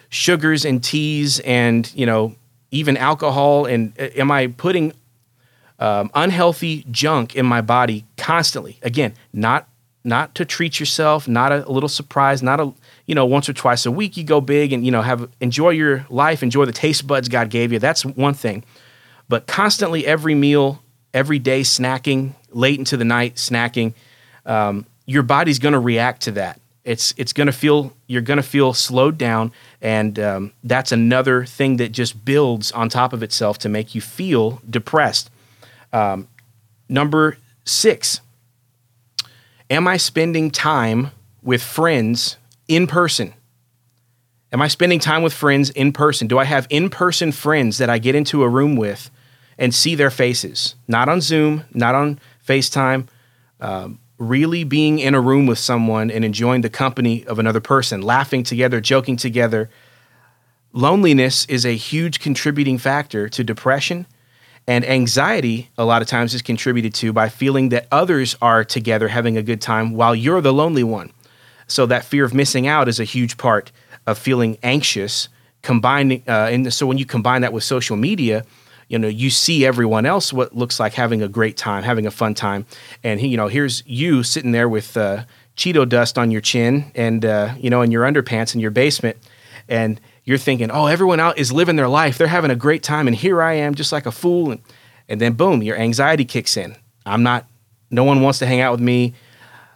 sugars 0.09 0.65
and 0.65 0.83
teas 0.83 1.39
and, 1.41 1.91
you 1.95 2.05
know, 2.05 2.35
even 2.71 2.97
alcohol? 2.97 3.65
And 3.65 3.93
uh, 3.97 4.09
am 4.15 4.31
I 4.31 4.47
putting 4.47 4.93
um, 5.79 6.09
unhealthy 6.13 6.85
junk 6.89 7.35
in 7.35 7.45
my 7.45 7.61
body 7.61 8.05
constantly. 8.17 8.79
Again, 8.81 9.13
not 9.33 9.67
not 10.03 10.35
to 10.35 10.45
treat 10.45 10.79
yourself, 10.79 11.27
not 11.27 11.51
a, 11.51 11.67
a, 11.67 11.71
little 11.71 11.89
surprise, 11.89 12.41
not 12.41 12.59
a 12.59 12.73
you 13.05 13.15
know 13.15 13.25
once 13.25 13.49
or 13.49 13.53
twice 13.53 13.85
a 13.85 13.91
week 13.91 14.17
you 14.17 14.23
go 14.23 14.41
big 14.41 14.73
and 14.73 14.85
you 14.85 14.91
know 14.91 15.01
have 15.01 15.29
enjoy 15.39 15.69
your 15.69 16.05
life, 16.09 16.41
enjoy 16.41 16.65
the 16.65 16.71
taste 16.71 17.05
buds 17.05 17.29
God 17.29 17.49
gave 17.49 17.71
you. 17.71 17.79
That's 17.79 18.05
one 18.05 18.33
thing, 18.33 18.63
but 19.29 19.47
constantly 19.47 20.05
every 20.05 20.35
meal, 20.35 20.81
every 21.13 21.39
day 21.39 21.61
snacking, 21.61 22.33
late 22.51 22.79
into 22.79 22.97
the 22.97 23.05
night 23.05 23.35
snacking, 23.35 23.93
um, 24.47 24.85
your 25.05 25.23
body's 25.23 25.59
going 25.59 25.73
to 25.73 25.79
react 25.79 26.23
to 26.23 26.31
that. 26.31 26.59
It's 26.83 27.13
it's 27.17 27.33
going 27.33 27.47
to 27.47 27.53
feel 27.53 27.93
you're 28.07 28.21
going 28.21 28.37
to 28.37 28.43
feel 28.43 28.73
slowed 28.73 29.17
down, 29.17 29.51
and 29.81 30.17
um, 30.19 30.53
that's 30.63 30.93
another 30.93 31.45
thing 31.45 31.77
that 31.77 31.91
just 31.91 32.23
builds 32.23 32.71
on 32.71 32.87
top 32.87 33.11
of 33.13 33.21
itself 33.21 33.57
to 33.59 33.69
make 33.69 33.93
you 33.93 33.99
feel 33.99 34.61
depressed. 34.67 35.29
Um, 35.91 36.29
number 36.87 37.37
six, 37.65 38.21
am 39.69 39.85
I 39.85 39.97
spending 39.97 40.49
time 40.49 41.11
with 41.43 41.61
friends 41.61 42.37
in 42.69 42.87
person? 42.87 43.33
Am 44.53 44.61
I 44.61 44.69
spending 44.69 44.99
time 44.99 45.23
with 45.23 45.33
friends 45.33 45.69
in 45.71 45.91
person? 45.91 46.27
Do 46.27 46.39
I 46.39 46.45
have 46.45 46.67
in 46.69 46.89
person 46.89 47.33
friends 47.33 47.79
that 47.79 47.89
I 47.89 47.97
get 47.97 48.15
into 48.15 48.43
a 48.43 48.49
room 48.49 48.77
with 48.77 49.11
and 49.57 49.75
see 49.75 49.93
their 49.93 50.09
faces, 50.09 50.75
not 50.87 51.09
on 51.09 51.19
Zoom, 51.19 51.65
not 51.73 51.95
on 51.95 52.19
FaceTime, 52.47 53.09
um, 53.59 53.99
really 54.17 54.63
being 54.63 54.99
in 54.99 55.13
a 55.13 55.21
room 55.21 55.45
with 55.45 55.59
someone 55.59 56.09
and 56.09 56.25
enjoying 56.25 56.61
the 56.61 56.69
company 56.69 57.25
of 57.25 57.39
another 57.39 57.59
person, 57.59 58.01
laughing 58.01 58.43
together, 58.43 58.81
joking 58.81 59.15
together. 59.15 59.69
Loneliness 60.73 61.45
is 61.45 61.65
a 61.65 61.75
huge 61.75 62.19
contributing 62.19 62.77
factor 62.77 63.29
to 63.29 63.43
depression. 63.43 64.05
And 64.69 64.85
anxiety, 64.85 65.69
a 65.77 65.85
lot 65.85 66.01
of 66.01 66.07
times, 66.09 66.33
is 66.33 66.41
contributed 66.41 66.93
to 66.95 67.13
by 67.13 67.29
feeling 67.29 67.69
that 67.69 67.87
others 67.91 68.35
are 68.41 68.65
together 68.65 69.07
having 69.07 69.37
a 69.37 69.43
good 69.43 69.61
time 69.61 69.93
while 69.93 70.13
you're 70.13 70.41
the 70.41 70.51
lonely 70.51 70.83
one. 70.83 71.11
So, 71.67 71.85
that 71.85 72.03
fear 72.03 72.25
of 72.25 72.33
missing 72.33 72.67
out 72.67 72.89
is 72.89 72.99
a 72.99 73.05
huge 73.05 73.37
part 73.37 73.71
of 74.05 74.17
feeling 74.17 74.57
anxious. 74.63 75.29
Combining, 75.61 76.23
uh, 76.27 76.49
and 76.51 76.71
so 76.71 76.85
when 76.85 76.97
you 76.97 77.05
combine 77.05 77.41
that 77.41 77.51
with 77.51 77.63
social 77.63 77.97
media, 77.97 78.45
you 78.87 78.97
know 78.97 79.07
you 79.07 79.29
see 79.29 79.65
everyone 79.65 80.05
else 80.05 80.31
what 80.31 80.55
looks 80.55 80.79
like 80.79 80.93
having 80.93 81.21
a 81.21 81.27
great 81.27 81.57
time 81.57 81.83
having 81.83 82.05
a 82.05 82.11
fun 82.11 82.33
time. 82.33 82.65
And 83.03 83.19
he, 83.19 83.27
you 83.27 83.37
know 83.37 83.47
here's 83.47 83.83
you 83.85 84.23
sitting 84.23 84.51
there 84.51 84.69
with 84.69 84.95
uh, 84.95 85.25
cheeto 85.55 85.87
dust 85.87 86.17
on 86.17 86.31
your 86.31 86.41
chin 86.41 86.91
and 86.95 87.25
uh, 87.25 87.53
you 87.59 87.69
know 87.69 87.81
in 87.81 87.91
your 87.91 88.03
underpants 88.03 88.55
in 88.55 88.61
your 88.61 88.71
basement. 88.71 89.17
And 89.69 89.99
you're 90.23 90.37
thinking 90.37 90.71
oh 90.71 90.87
everyone 90.87 91.19
out 91.19 91.37
is 91.37 91.51
living 91.51 91.75
their 91.75 91.89
life. 91.89 92.17
They're 92.17 92.27
having 92.27 92.51
a 92.51 92.55
great 92.55 92.83
time. 92.83 93.07
And 93.07 93.15
here 93.15 93.41
i 93.41 93.53
am 93.53 93.75
just 93.75 93.91
like 93.91 94.05
a 94.05 94.11
fool. 94.11 94.51
And, 94.51 94.61
and 95.09 95.21
then 95.21 95.33
boom 95.33 95.61
your 95.63 95.77
anxiety 95.77 96.25
kicks 96.25 96.57
in. 96.57 96.75
I'm 97.05 97.23
not 97.23 97.45
no 97.89 98.03
one 98.03 98.21
wants 98.21 98.39
to 98.39 98.45
hang 98.45 98.61
out 98.61 98.71
with 98.71 98.81
me. 98.81 99.13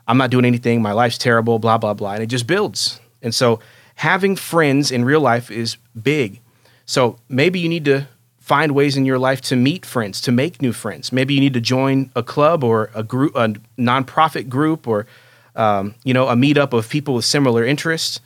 I'm 0.07 0.17
not 0.17 0.29
doing 0.29 0.45
anything. 0.45 0.81
My 0.81 0.93
life's 0.93 1.17
terrible 1.17 1.59
blah 1.59 1.77
blah 1.77 1.93
blah. 1.93 2.13
And 2.13 2.23
it 2.23 2.27
just 2.27 2.47
builds. 2.47 2.99
And 3.21 3.35
so 3.35 3.59
having 3.95 4.35
friends 4.35 4.91
in 4.91 5.05
real 5.05 5.21
life 5.21 5.51
is 5.51 5.77
big. 6.01 6.39
So 6.85 7.17
maybe 7.29 7.59
you 7.59 7.69
need 7.69 7.85
to 7.85 8.07
find 8.51 8.73
ways 8.73 8.97
in 8.97 9.05
your 9.05 9.17
life 9.17 9.39
to 9.39 9.55
meet 9.55 9.85
friends, 9.85 10.19
to 10.19 10.29
make 10.29 10.61
new 10.61 10.73
friends. 10.73 11.13
Maybe 11.13 11.33
you 11.33 11.39
need 11.39 11.53
to 11.53 11.61
join 11.61 12.11
a 12.17 12.21
club 12.21 12.65
or 12.65 12.89
a 12.93 13.01
group, 13.01 13.33
a 13.33 13.53
nonprofit 13.79 14.49
group, 14.49 14.89
or 14.89 15.05
um, 15.55 15.95
you 16.03 16.13
know, 16.13 16.27
a 16.27 16.35
meetup 16.35 16.73
of 16.73 16.89
people 16.89 17.13
with 17.13 17.23
similar 17.23 17.63
interests. 17.63 18.19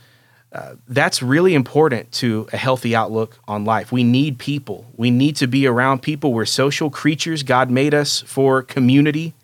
Uh, 0.52 0.78
that's 0.88 1.22
really 1.22 1.54
important 1.54 2.12
to 2.12 2.48
a 2.52 2.58
healthy 2.58 2.96
outlook 2.96 3.38
on 3.48 3.66
life. 3.66 3.92
We 3.92 4.04
need 4.04 4.40
people. 4.40 4.88
We 4.96 5.12
need 5.12 5.36
to 5.36 5.46
be 5.46 5.68
around 5.68 6.02
people. 6.02 6.34
We're 6.34 6.46
social 6.46 6.90
creatures. 6.90 7.44
God 7.44 7.70
made 7.70 7.94
us 7.94 8.22
for 8.22 8.64
community. 8.64 9.36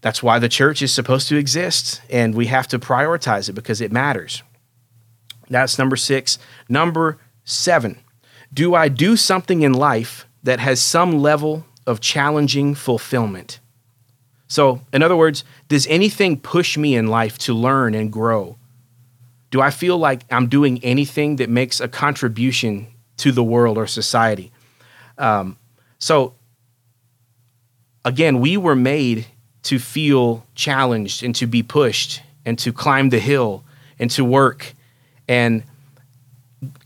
That's 0.00 0.22
why 0.22 0.38
the 0.38 0.48
church 0.48 0.80
is 0.80 0.94
supposed 0.94 1.28
to 1.28 1.36
exist, 1.36 2.00
and 2.08 2.34
we 2.34 2.46
have 2.46 2.68
to 2.68 2.78
prioritize 2.78 3.50
it 3.50 3.52
because 3.52 3.82
it 3.82 3.92
matters. 3.92 4.42
That's 5.50 5.78
number 5.78 5.96
six. 5.96 6.38
Number 6.70 7.18
seven, 7.44 7.98
do 8.54 8.74
I 8.74 8.88
do 8.88 9.16
something 9.16 9.62
in 9.62 9.74
life 9.74 10.26
that 10.44 10.60
has 10.60 10.80
some 10.80 11.18
level 11.18 11.66
of 11.86 12.00
challenging 12.00 12.74
fulfillment? 12.74 13.58
So, 14.46 14.82
in 14.92 15.02
other 15.02 15.16
words, 15.16 15.42
does 15.68 15.86
anything 15.88 16.38
push 16.38 16.78
me 16.78 16.94
in 16.94 17.08
life 17.08 17.36
to 17.38 17.54
learn 17.54 17.94
and 17.94 18.12
grow? 18.12 18.56
Do 19.50 19.60
I 19.60 19.70
feel 19.70 19.98
like 19.98 20.22
I'm 20.30 20.48
doing 20.48 20.82
anything 20.84 21.36
that 21.36 21.48
makes 21.48 21.80
a 21.80 21.88
contribution 21.88 22.86
to 23.18 23.32
the 23.32 23.42
world 23.42 23.76
or 23.76 23.86
society? 23.86 24.52
Um, 25.18 25.56
so, 25.98 26.34
again, 28.04 28.40
we 28.40 28.56
were 28.56 28.76
made 28.76 29.26
to 29.64 29.78
feel 29.78 30.46
challenged 30.54 31.22
and 31.22 31.34
to 31.36 31.46
be 31.46 31.62
pushed 31.62 32.22
and 32.44 32.58
to 32.58 32.72
climb 32.72 33.08
the 33.08 33.18
hill 33.18 33.64
and 33.98 34.10
to 34.10 34.24
work. 34.24 34.74
And 35.26 35.64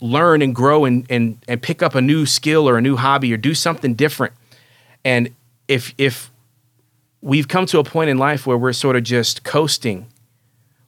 learn 0.01 0.41
and 0.41 0.53
grow 0.55 0.85
and, 0.85 1.05
and, 1.09 1.37
and 1.47 1.61
pick 1.61 1.81
up 1.81 1.95
a 1.95 2.01
new 2.01 2.25
skill 2.25 2.67
or 2.67 2.77
a 2.77 2.81
new 2.81 2.95
hobby 2.95 3.33
or 3.33 3.37
do 3.37 3.53
something 3.53 3.93
different. 3.93 4.33
And 5.03 5.33
if, 5.67 5.93
if 5.97 6.31
we've 7.21 7.47
come 7.47 7.65
to 7.67 7.79
a 7.79 7.83
point 7.83 8.09
in 8.09 8.17
life 8.17 8.47
where 8.47 8.57
we're 8.57 8.73
sort 8.73 8.95
of 8.95 9.03
just 9.03 9.43
coasting, 9.43 10.07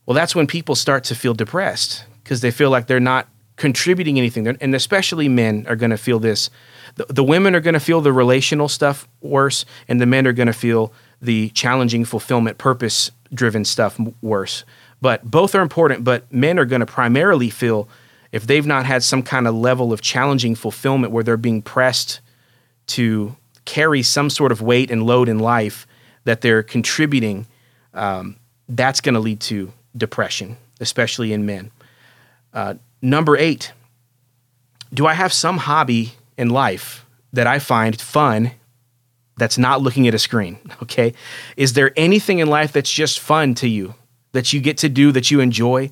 well, 0.06 0.14
that's 0.14 0.34
when 0.34 0.46
people 0.46 0.74
start 0.74 1.04
to 1.04 1.14
feel 1.14 1.34
depressed 1.34 2.04
because 2.22 2.40
they 2.40 2.50
feel 2.50 2.70
like 2.70 2.86
they're 2.86 3.00
not 3.00 3.28
contributing 3.56 4.18
anything. 4.18 4.46
And 4.48 4.74
especially 4.74 5.28
men 5.28 5.66
are 5.68 5.76
going 5.76 5.90
to 5.90 5.96
feel 5.96 6.18
this. 6.18 6.50
The, 6.96 7.06
the 7.08 7.24
women 7.24 7.54
are 7.54 7.60
going 7.60 7.74
to 7.74 7.80
feel 7.80 8.00
the 8.00 8.12
relational 8.12 8.68
stuff 8.68 9.08
worse, 9.20 9.64
and 9.88 10.00
the 10.00 10.06
men 10.06 10.26
are 10.26 10.32
going 10.32 10.46
to 10.46 10.52
feel 10.52 10.92
the 11.20 11.50
challenging, 11.50 12.04
fulfillment, 12.04 12.58
purpose 12.58 13.10
driven 13.32 13.64
stuff 13.64 13.98
worse. 14.20 14.64
But 15.00 15.24
both 15.24 15.54
are 15.54 15.60
important, 15.60 16.04
but 16.04 16.32
men 16.32 16.58
are 16.58 16.64
going 16.64 16.80
to 16.80 16.86
primarily 16.86 17.50
feel 17.50 17.88
if 18.32 18.46
they've 18.46 18.66
not 18.66 18.86
had 18.86 19.02
some 19.02 19.22
kind 19.22 19.46
of 19.46 19.54
level 19.54 19.92
of 19.92 20.00
challenging 20.00 20.54
fulfillment 20.54 21.12
where 21.12 21.22
they're 21.22 21.36
being 21.36 21.62
pressed 21.62 22.20
to 22.88 23.36
carry 23.64 24.02
some 24.02 24.30
sort 24.30 24.50
of 24.50 24.62
weight 24.62 24.90
and 24.90 25.04
load 25.04 25.28
in 25.28 25.38
life 25.38 25.86
that 26.24 26.40
they're 26.40 26.62
contributing, 26.62 27.46
um, 27.94 28.36
that's 28.68 29.00
going 29.00 29.14
to 29.14 29.20
lead 29.20 29.40
to 29.40 29.72
depression, 29.96 30.56
especially 30.80 31.32
in 31.32 31.44
men. 31.44 31.70
Uh, 32.54 32.74
number 33.02 33.36
eight, 33.36 33.72
do 34.92 35.06
I 35.06 35.14
have 35.14 35.32
some 35.32 35.58
hobby 35.58 36.14
in 36.36 36.50
life 36.50 37.04
that 37.32 37.46
I 37.46 37.58
find 37.58 38.00
fun 38.00 38.52
that's 39.36 39.58
not 39.58 39.80
looking 39.82 40.08
at 40.08 40.14
a 40.14 40.18
screen? 40.18 40.58
Okay. 40.82 41.14
Is 41.56 41.74
there 41.74 41.92
anything 41.96 42.40
in 42.40 42.48
life 42.48 42.72
that's 42.72 42.92
just 42.92 43.20
fun 43.20 43.54
to 43.54 43.68
you 43.68 43.94
that 44.32 44.52
you 44.52 44.60
get 44.60 44.78
to 44.78 44.88
do 44.88 45.12
that 45.12 45.30
you 45.30 45.40
enjoy? 45.40 45.90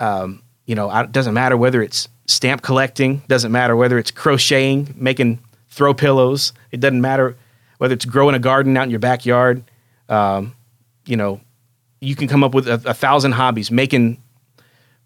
Um, 0.00 0.42
you 0.66 0.74
know, 0.74 0.90
it 0.90 1.12
doesn't 1.12 1.34
matter 1.34 1.56
whether 1.56 1.80
it's 1.80 2.08
stamp 2.26 2.62
collecting, 2.62 3.22
doesn't 3.28 3.52
matter 3.52 3.76
whether 3.76 3.98
it's 3.98 4.10
crocheting, 4.10 4.94
making 4.96 5.38
throw 5.70 5.94
pillows. 5.94 6.52
It 6.72 6.80
doesn't 6.80 7.00
matter 7.00 7.36
whether 7.78 7.94
it's 7.94 8.04
growing 8.04 8.34
a 8.34 8.38
garden 8.38 8.76
out 8.76 8.84
in 8.84 8.90
your 8.90 8.98
backyard. 8.98 9.62
Um, 10.08 10.54
you 11.06 11.16
know, 11.16 11.40
you 12.00 12.16
can 12.16 12.28
come 12.28 12.42
up 12.42 12.54
with 12.54 12.68
a, 12.68 12.82
a, 12.84 12.94
thousand 12.94 13.32
hobbies. 13.32 13.70
Making, 13.70 14.20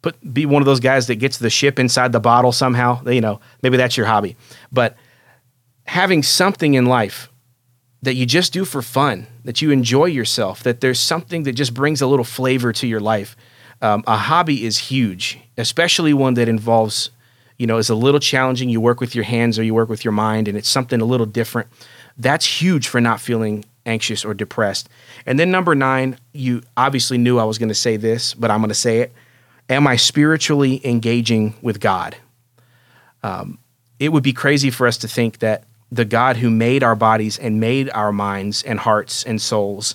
put 0.02 0.16
be 0.32 0.46
one 0.46 0.62
of 0.62 0.66
those 0.66 0.80
guys 0.80 1.06
that 1.08 1.16
gets 1.16 1.38
the 1.38 1.50
ship 1.50 1.78
inside 1.78 2.12
the 2.12 2.20
bottle 2.20 2.52
somehow. 2.52 3.02
You 3.04 3.20
know, 3.20 3.40
maybe 3.62 3.76
that's 3.76 3.96
your 3.96 4.06
hobby. 4.06 4.36
But 4.72 4.96
having 5.84 6.22
something 6.22 6.74
in 6.74 6.86
life 6.86 7.30
that 8.02 8.14
you 8.14 8.24
just 8.24 8.52
do 8.52 8.64
for 8.64 8.80
fun, 8.80 9.26
that 9.44 9.60
you 9.60 9.70
enjoy 9.70 10.06
yourself, 10.06 10.62
that 10.62 10.80
there's 10.80 10.98
something 10.98 11.42
that 11.42 11.52
just 11.52 11.74
brings 11.74 12.00
a 12.00 12.06
little 12.06 12.24
flavor 12.24 12.72
to 12.72 12.86
your 12.86 13.00
life 13.00 13.36
um, 13.82 14.04
a 14.06 14.16
hobby 14.16 14.64
is 14.64 14.78
huge, 14.78 15.38
especially 15.56 16.12
one 16.12 16.34
that 16.34 16.48
involves, 16.48 17.10
you 17.58 17.66
know, 17.66 17.78
is 17.78 17.90
a 17.90 17.94
little 17.94 18.20
challenging. 18.20 18.68
You 18.68 18.80
work 18.80 19.00
with 19.00 19.14
your 19.14 19.24
hands 19.24 19.58
or 19.58 19.62
you 19.62 19.74
work 19.74 19.88
with 19.88 20.04
your 20.04 20.12
mind, 20.12 20.48
and 20.48 20.56
it's 20.56 20.68
something 20.68 21.00
a 21.00 21.04
little 21.04 21.26
different. 21.26 21.68
That's 22.18 22.44
huge 22.44 22.88
for 22.88 23.00
not 23.00 23.20
feeling 23.20 23.64
anxious 23.86 24.24
or 24.24 24.34
depressed. 24.34 24.88
And 25.24 25.38
then 25.38 25.50
number 25.50 25.74
nine, 25.74 26.18
you 26.32 26.62
obviously 26.76 27.16
knew 27.16 27.38
I 27.38 27.44
was 27.44 27.58
going 27.58 27.70
to 27.70 27.74
say 27.74 27.96
this, 27.96 28.34
but 28.34 28.50
I'm 28.50 28.58
going 28.58 28.68
to 28.68 28.74
say 28.74 28.98
it. 28.98 29.12
Am 29.70 29.86
I 29.86 29.96
spiritually 29.96 30.80
engaging 30.84 31.54
with 31.62 31.80
God? 31.80 32.16
Um, 33.22 33.58
it 33.98 34.10
would 34.10 34.22
be 34.22 34.32
crazy 34.32 34.70
for 34.70 34.86
us 34.86 34.98
to 34.98 35.08
think 35.08 35.38
that 35.38 35.64
the 35.92 36.04
God 36.04 36.36
who 36.36 36.50
made 36.50 36.82
our 36.82 36.96
bodies 36.96 37.38
and 37.38 37.60
made 37.60 37.90
our 37.90 38.12
minds 38.12 38.62
and 38.62 38.78
hearts 38.78 39.24
and 39.24 39.40
souls, 39.40 39.94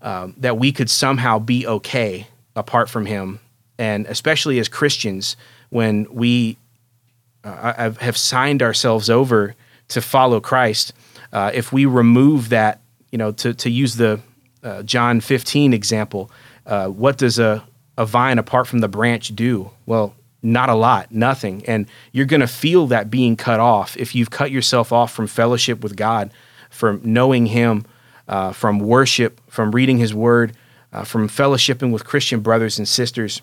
um, 0.00 0.34
that 0.38 0.58
we 0.58 0.72
could 0.72 0.90
somehow 0.90 1.38
be 1.38 1.66
okay 1.66 2.26
apart 2.56 2.88
from 2.88 3.06
Him, 3.06 3.40
and 3.78 4.06
especially 4.06 4.58
as 4.58 4.68
Christians, 4.68 5.36
when 5.70 6.06
we 6.10 6.56
uh, 7.44 7.90
have 7.92 8.16
signed 8.16 8.62
ourselves 8.62 9.10
over 9.10 9.54
to 9.88 10.00
follow 10.00 10.40
Christ, 10.40 10.92
uh, 11.32 11.50
if 11.54 11.72
we 11.72 11.86
remove 11.86 12.50
that, 12.50 12.80
you 13.10 13.18
know, 13.18 13.32
to 13.32 13.54
to 13.54 13.70
use 13.70 13.96
the 13.96 14.20
uh, 14.62 14.82
John 14.82 15.20
15 15.20 15.72
example, 15.72 16.30
uh, 16.66 16.88
what 16.88 17.18
does 17.18 17.38
a 17.38 17.64
a 17.98 18.06
vine 18.06 18.38
apart 18.38 18.66
from 18.66 18.78
the 18.80 18.88
branch 18.88 19.34
do? 19.34 19.70
Well, 19.86 20.14
not 20.42 20.68
a 20.68 20.74
lot, 20.74 21.12
nothing. 21.12 21.64
And 21.66 21.86
you're 22.10 22.26
going 22.26 22.40
to 22.40 22.46
feel 22.46 22.86
that 22.88 23.10
being 23.10 23.36
cut 23.36 23.60
off 23.60 23.96
if 23.96 24.14
you've 24.14 24.30
cut 24.30 24.50
yourself 24.50 24.92
off 24.92 25.12
from 25.12 25.26
fellowship 25.26 25.82
with 25.82 25.96
God, 25.96 26.32
from 26.70 27.00
knowing 27.04 27.46
Him, 27.46 27.84
uh, 28.28 28.52
from 28.52 28.78
worship, 28.78 29.40
from 29.48 29.72
reading 29.72 29.98
His 29.98 30.12
Word, 30.14 30.56
uh, 30.92 31.04
from 31.04 31.28
fellowshipping 31.28 31.92
with 31.92 32.04
Christian 32.04 32.40
brothers 32.40 32.78
and 32.78 32.86
sisters, 32.86 33.42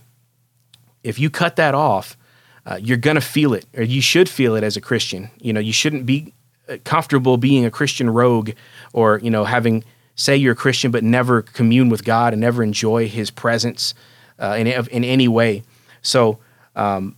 if 1.03 1.17
you 1.17 1.29
cut 1.29 1.55
that 1.55 1.73
off, 1.73 2.17
uh, 2.65 2.77
you're 2.81 2.97
going 2.97 3.15
to 3.15 3.21
feel 3.21 3.53
it, 3.53 3.65
or 3.75 3.83
you 3.83 4.01
should 4.01 4.29
feel 4.29 4.55
it 4.55 4.63
as 4.63 4.77
a 4.77 4.81
Christian. 4.81 5.31
You 5.39 5.53
know, 5.53 5.59
you 5.59 5.73
shouldn't 5.73 6.05
be 6.05 6.33
uh, 6.67 6.77
comfortable 6.83 7.37
being 7.37 7.65
a 7.65 7.71
Christian 7.71 8.09
rogue 8.09 8.51
or, 8.93 9.19
you 9.19 9.29
know, 9.29 9.45
having 9.45 9.83
say 10.15 10.35
you're 10.35 10.53
a 10.53 10.55
Christian 10.55 10.91
but 10.91 11.03
never 11.03 11.41
commune 11.41 11.89
with 11.89 12.03
God 12.03 12.33
and 12.33 12.41
never 12.41 12.61
enjoy 12.61 13.07
his 13.07 13.31
presence 13.31 13.93
uh, 14.37 14.55
in, 14.59 14.67
in 14.67 15.03
any 15.03 15.27
way. 15.27 15.63
So, 16.01 16.39
um, 16.75 17.15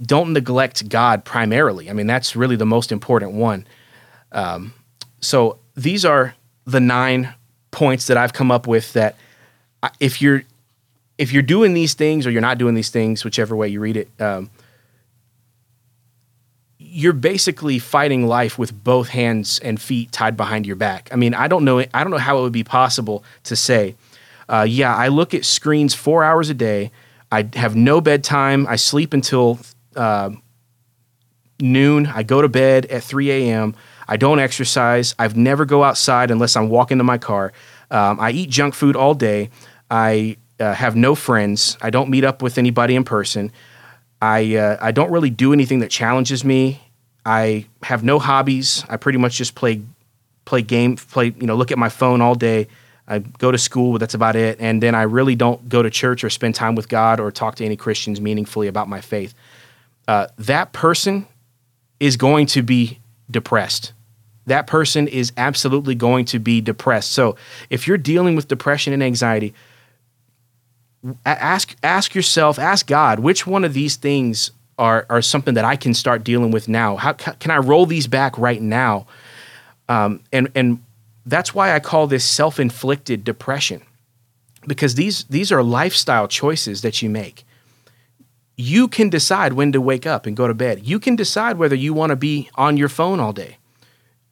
don't 0.00 0.32
neglect 0.32 0.88
God 0.88 1.24
primarily. 1.24 1.90
I 1.90 1.92
mean, 1.92 2.06
that's 2.06 2.36
really 2.36 2.56
the 2.56 2.66
most 2.66 2.92
important 2.92 3.32
one. 3.32 3.66
Um, 4.32 4.72
so, 5.20 5.58
these 5.74 6.04
are 6.04 6.34
the 6.64 6.80
nine 6.80 7.34
points 7.70 8.06
that 8.06 8.16
I've 8.16 8.32
come 8.32 8.50
up 8.50 8.66
with 8.66 8.92
that 8.94 9.16
if 10.00 10.20
you're 10.20 10.42
if 11.18 11.32
you're 11.32 11.42
doing 11.42 11.74
these 11.74 11.94
things 11.94 12.26
or 12.26 12.30
you're 12.30 12.40
not 12.40 12.58
doing 12.58 12.74
these 12.74 12.90
things, 12.90 13.24
whichever 13.24 13.56
way 13.56 13.68
you 13.68 13.80
read 13.80 13.96
it, 13.96 14.08
um, 14.20 14.50
you're 16.78 17.12
basically 17.12 17.78
fighting 17.78 18.26
life 18.26 18.58
with 18.58 18.84
both 18.84 19.08
hands 19.08 19.58
and 19.58 19.80
feet 19.80 20.12
tied 20.12 20.36
behind 20.36 20.66
your 20.66 20.76
back. 20.76 21.08
I 21.12 21.16
mean, 21.16 21.34
I 21.34 21.48
don't 21.48 21.64
know. 21.64 21.80
I 21.80 22.04
don't 22.04 22.10
know 22.10 22.18
how 22.18 22.38
it 22.38 22.42
would 22.42 22.52
be 22.52 22.64
possible 22.64 23.24
to 23.44 23.56
say, 23.56 23.96
uh, 24.48 24.66
yeah, 24.68 24.94
I 24.94 25.08
look 25.08 25.34
at 25.34 25.44
screens 25.44 25.94
four 25.94 26.24
hours 26.24 26.48
a 26.50 26.54
day. 26.54 26.90
I 27.30 27.48
have 27.54 27.76
no 27.76 28.00
bedtime. 28.00 28.66
I 28.66 28.76
sleep 28.76 29.12
until 29.12 29.58
uh, 29.96 30.30
noon. 31.60 32.06
I 32.06 32.22
go 32.22 32.40
to 32.40 32.48
bed 32.48 32.86
at 32.86 33.02
3 33.02 33.30
a.m. 33.30 33.74
I 34.08 34.16
don't 34.16 34.38
exercise. 34.38 35.14
I've 35.18 35.36
never 35.36 35.66
go 35.66 35.84
outside 35.84 36.30
unless 36.30 36.56
I'm 36.56 36.70
walking 36.70 36.98
to 36.98 37.04
my 37.04 37.18
car. 37.18 37.52
Um, 37.90 38.18
I 38.20 38.30
eat 38.30 38.48
junk 38.48 38.74
food 38.74 38.96
all 38.96 39.14
day. 39.14 39.50
I 39.90 40.36
uh, 40.60 40.74
have 40.74 40.96
no 40.96 41.14
friends. 41.14 41.76
I 41.80 41.90
don't 41.90 42.10
meet 42.10 42.24
up 42.24 42.42
with 42.42 42.58
anybody 42.58 42.94
in 42.94 43.04
person. 43.04 43.52
I 44.20 44.56
uh, 44.56 44.78
I 44.80 44.92
don't 44.92 45.10
really 45.10 45.30
do 45.30 45.52
anything 45.52 45.80
that 45.80 45.90
challenges 45.90 46.44
me. 46.44 46.82
I 47.24 47.66
have 47.82 48.02
no 48.02 48.18
hobbies. 48.18 48.84
I 48.88 48.96
pretty 48.96 49.18
much 49.18 49.36
just 49.36 49.54
play 49.54 49.82
play 50.44 50.62
game 50.62 50.96
play 50.96 51.34
you 51.38 51.46
know 51.46 51.54
look 51.54 51.70
at 51.70 51.78
my 51.78 51.88
phone 51.88 52.20
all 52.20 52.34
day. 52.34 52.66
I 53.08 53.20
go 53.20 53.50
to 53.50 53.58
school, 53.58 53.98
that's 53.98 54.12
about 54.12 54.36
it. 54.36 54.58
And 54.60 54.82
then 54.82 54.94
I 54.94 55.02
really 55.02 55.34
don't 55.34 55.66
go 55.68 55.82
to 55.82 55.88
church 55.88 56.22
or 56.22 56.28
spend 56.28 56.54
time 56.54 56.74
with 56.74 56.90
God 56.90 57.20
or 57.20 57.30
talk 57.30 57.54
to 57.56 57.64
any 57.64 57.74
Christians 57.74 58.20
meaningfully 58.20 58.68
about 58.68 58.86
my 58.86 59.00
faith. 59.00 59.32
Uh, 60.06 60.26
that 60.36 60.74
person 60.74 61.26
is 62.00 62.18
going 62.18 62.46
to 62.48 62.62
be 62.62 62.98
depressed. 63.30 63.92
That 64.46 64.66
person 64.66 65.08
is 65.08 65.32
absolutely 65.38 65.94
going 65.94 66.26
to 66.26 66.38
be 66.38 66.60
depressed. 66.60 67.12
So 67.12 67.36
if 67.70 67.88
you're 67.88 67.98
dealing 67.98 68.36
with 68.36 68.46
depression 68.46 68.92
and 68.92 69.02
anxiety, 69.02 69.54
ask 71.24 71.76
ask 71.82 72.14
yourself, 72.14 72.58
ask 72.58 72.86
God, 72.86 73.20
which 73.20 73.46
one 73.46 73.64
of 73.64 73.74
these 73.74 73.96
things 73.96 74.50
are 74.78 75.06
are 75.10 75.22
something 75.22 75.54
that 75.54 75.64
I 75.64 75.76
can 75.76 75.94
start 75.94 76.24
dealing 76.24 76.50
with 76.50 76.68
now? 76.68 76.96
How 76.96 77.12
can 77.12 77.50
I 77.50 77.58
roll 77.58 77.86
these 77.86 78.06
back 78.06 78.38
right 78.38 78.60
now? 78.60 79.06
Um, 79.88 80.20
and 80.32 80.50
and 80.54 80.82
that's 81.26 81.54
why 81.54 81.74
I 81.74 81.80
call 81.80 82.06
this 82.06 82.24
self-inflicted 82.24 83.24
depression, 83.24 83.82
because 84.66 84.94
these 84.94 85.24
these 85.24 85.52
are 85.52 85.62
lifestyle 85.62 86.28
choices 86.28 86.82
that 86.82 87.02
you 87.02 87.10
make 87.10 87.44
you 88.58 88.88
can 88.88 89.08
decide 89.08 89.52
when 89.52 89.70
to 89.70 89.80
wake 89.80 90.04
up 90.04 90.26
and 90.26 90.36
go 90.36 90.48
to 90.48 90.52
bed. 90.52 90.84
You 90.84 90.98
can 90.98 91.14
decide 91.14 91.58
whether 91.58 91.76
you 91.76 91.94
want 91.94 92.10
to 92.10 92.16
be 92.16 92.50
on 92.56 92.76
your 92.76 92.88
phone 92.88 93.20
all 93.20 93.32
day. 93.32 93.56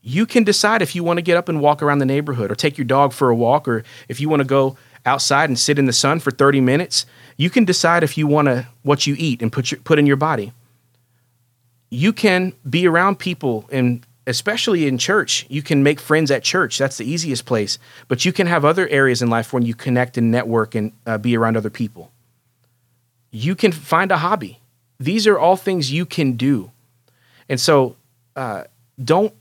You 0.02 0.26
can 0.26 0.42
decide 0.42 0.82
if 0.82 0.96
you 0.96 1.04
want 1.04 1.18
to 1.18 1.22
get 1.22 1.36
up 1.36 1.48
and 1.48 1.60
walk 1.60 1.80
around 1.80 2.00
the 2.00 2.06
neighborhood 2.06 2.50
or 2.50 2.56
take 2.56 2.76
your 2.76 2.84
dog 2.84 3.12
for 3.12 3.30
a 3.30 3.36
walk 3.36 3.68
or 3.68 3.84
if 4.08 4.20
you 4.20 4.28
want 4.28 4.40
to 4.40 4.44
go 4.44 4.76
outside 5.06 5.48
and 5.48 5.58
sit 5.58 5.78
in 5.78 5.86
the 5.86 5.92
sun 5.92 6.20
for 6.20 6.30
30 6.30 6.60
minutes. 6.60 7.06
You 7.36 7.50
can 7.50 7.64
decide 7.64 8.02
if 8.02 8.18
you 8.18 8.26
want 8.26 8.46
to 8.46 8.66
what 8.82 9.06
you 9.06 9.14
eat 9.18 9.42
and 9.42 9.52
put 9.52 9.70
your, 9.70 9.80
put 9.80 9.98
in 9.98 10.06
your 10.06 10.16
body. 10.16 10.52
You 11.90 12.12
can 12.12 12.52
be 12.68 12.86
around 12.86 13.18
people 13.18 13.68
and 13.70 14.04
especially 14.26 14.88
in 14.88 14.98
church, 14.98 15.46
you 15.48 15.62
can 15.62 15.84
make 15.84 16.00
friends 16.00 16.32
at 16.32 16.42
church. 16.42 16.78
That's 16.78 16.96
the 16.96 17.08
easiest 17.08 17.46
place. 17.46 17.78
But 18.08 18.24
you 18.24 18.32
can 18.32 18.48
have 18.48 18.64
other 18.64 18.88
areas 18.88 19.22
in 19.22 19.30
life 19.30 19.52
when 19.52 19.62
you 19.62 19.72
connect 19.72 20.18
and 20.18 20.32
network 20.32 20.74
and 20.74 20.92
uh, 21.06 21.16
be 21.16 21.36
around 21.36 21.56
other 21.56 21.70
people 21.70 22.10
you 23.36 23.54
can 23.54 23.70
find 23.70 24.10
a 24.10 24.16
hobby. 24.16 24.60
These 24.98 25.26
are 25.26 25.38
all 25.38 25.56
things 25.56 25.92
you 25.92 26.06
can 26.06 26.32
do. 26.32 26.70
And 27.48 27.60
so 27.60 27.96
uh, 28.34 28.64
don't 29.02 29.32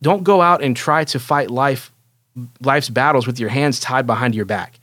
don't 0.00 0.22
go 0.22 0.40
out 0.40 0.62
and 0.62 0.76
try 0.76 1.04
to 1.04 1.18
fight 1.18 1.50
life 1.50 1.90
life's 2.60 2.88
battles 2.88 3.26
with 3.26 3.40
your 3.40 3.48
hands 3.48 3.80
tied 3.80 4.06
behind 4.06 4.34
your 4.34 4.44
back. 4.44 4.78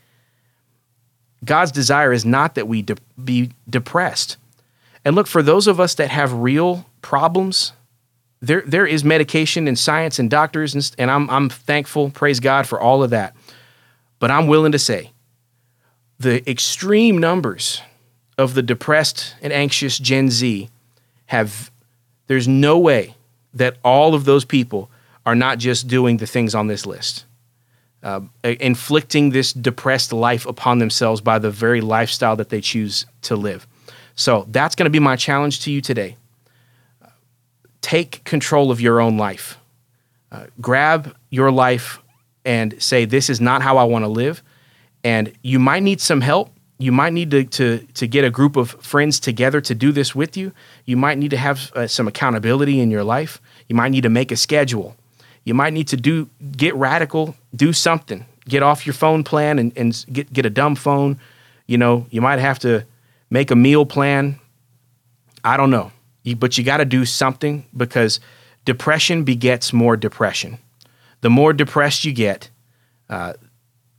God's 1.44 1.72
desire 1.72 2.14
is 2.14 2.26
not 2.26 2.56
that 2.56 2.68
we 2.68 2.82
de- 2.82 2.98
be 3.24 3.52
depressed. 3.70 4.38
And 5.04 5.16
look, 5.16 5.28
for 5.28 5.42
those 5.42 5.68
of 5.68 5.80
us 5.80 5.96
that 5.96 6.10
have 6.10 6.32
real 6.34 6.86
problems, 7.02 7.74
there 8.42 8.64
there 8.66 8.86
is 8.86 9.04
medication 9.04 9.68
and 9.68 9.78
science 9.78 10.20
and 10.20 10.30
doctors, 10.30 10.74
and, 10.74 10.92
and 10.98 11.12
I'm 11.12 11.30
I'm 11.30 11.50
thankful, 11.50 12.10
praise 12.10 12.40
God 12.40 12.68
for 12.68 12.80
all 12.80 13.04
of 13.04 13.10
that. 13.10 13.36
But 14.20 14.30
I'm 14.30 14.48
willing 14.48 14.72
to 14.72 14.80
say, 14.80 15.12
the 16.20 16.48
extreme 16.50 17.18
numbers 17.18 17.82
of 18.38 18.54
the 18.54 18.62
depressed 18.62 19.36
and 19.42 19.52
anxious 19.52 19.98
Gen 19.98 20.30
Z 20.30 20.70
have, 21.28 21.72
there's 22.28 22.48
no 22.48 22.78
way 22.78 23.16
that 23.54 23.78
all 23.84 24.14
of 24.14 24.26
those 24.26 24.46
people 24.46 24.90
are 25.26 25.36
not 25.36 25.58
just 25.58 25.88
doing 25.88 26.18
the 26.18 26.28
things 26.28 26.54
on 26.54 26.68
this 26.68 26.86
list. 26.86 27.26
Uh, 28.04 28.22
inflicting 28.44 29.30
this 29.30 29.54
depressed 29.54 30.12
life 30.12 30.48
upon 30.48 30.80
themselves 30.80 31.22
by 31.22 31.38
the 31.38 31.52
very 31.52 31.82
lifestyle 31.82 32.36
that 32.36 32.50
they 32.50 32.60
choose 32.60 33.06
to 33.22 33.36
live. 33.36 33.68
So 34.16 34.48
that's 34.50 34.74
going 34.74 34.86
to 34.86 34.90
be 34.90 35.00
my 35.00 35.16
challenge 35.16 35.60
to 35.62 35.72
you 35.72 35.82
today. 35.82 36.18
Take 37.82 38.24
control 38.24 38.72
of 38.72 38.82
your 38.82 39.00
own 39.00 39.18
life. 39.18 39.60
Uh, 40.32 40.46
grab 40.60 41.16
your 41.30 41.52
life 41.52 42.00
and 42.44 42.82
say, 42.82 43.06
This 43.06 43.30
is 43.30 43.40
not 43.40 43.62
how 43.62 43.78
I 43.78 43.84
want 43.84 44.04
to 44.04 44.10
live. 44.10 44.42
And 45.04 45.32
you 45.44 45.60
might 45.60 45.84
need 45.84 46.02
some 46.02 46.22
help 46.22 46.52
you 46.82 46.92
might 46.92 47.14
need 47.14 47.30
to, 47.30 47.44
to, 47.44 47.78
to 47.94 48.08
get 48.08 48.26
a 48.26 48.32
group 48.32 48.56
of 48.56 48.72
friends 48.72 49.20
together 49.20 49.62
to 49.62 49.76
do 49.76 49.92
this 49.92 50.16
with 50.16 50.36
you. 50.36 50.52
You 50.86 50.98
might 50.98 51.20
need 51.20 51.30
to 51.30 51.38
have 51.38 51.72
uh, 51.76 51.86
some 51.86 52.08
accountability 52.08 52.80
in 52.80 52.90
your 52.90 53.04
life. 53.04 53.40
You 53.70 53.76
might 53.76 53.90
need 53.90 54.02
to 54.02 54.10
make 54.10 54.32
a 54.32 54.36
schedule. 54.36 54.96
You 55.44 55.54
might 55.54 55.74
need 55.74 55.88
to 55.90 55.98
do 55.98 56.30
get 56.56 56.76
radical, 56.76 57.36
do 57.56 57.74
something. 57.74 58.26
Get 58.48 58.64
off 58.64 58.86
your 58.86 58.94
phone 58.94 59.24
plan 59.24 59.60
and, 59.60 59.72
and 59.78 60.06
get, 60.12 60.34
get 60.34 60.46
a 60.46 60.50
dumb 60.50 60.76
phone. 60.76 61.20
You 61.68 61.78
know, 61.78 62.08
you 62.10 62.22
might 62.22 62.40
have 62.40 62.60
to 62.60 62.86
make 63.30 63.52
a 63.52 63.56
meal 63.56 63.86
plan. 63.86 64.40
I 65.44 65.58
don't 65.58 65.70
know. 65.70 65.92
You, 66.24 66.36
but 66.36 66.58
you 66.58 66.64
got 66.64 66.78
to 66.78 66.86
do 66.86 67.06
something 67.06 67.66
because 67.76 68.20
depression 68.66 69.24
begets 69.24 69.74
more 69.74 69.96
depression. 69.98 70.58
The 71.22 71.30
more 71.30 71.54
depressed 71.54 72.04
you 72.04 72.14
get, 72.14 72.50
uh, 73.10 73.34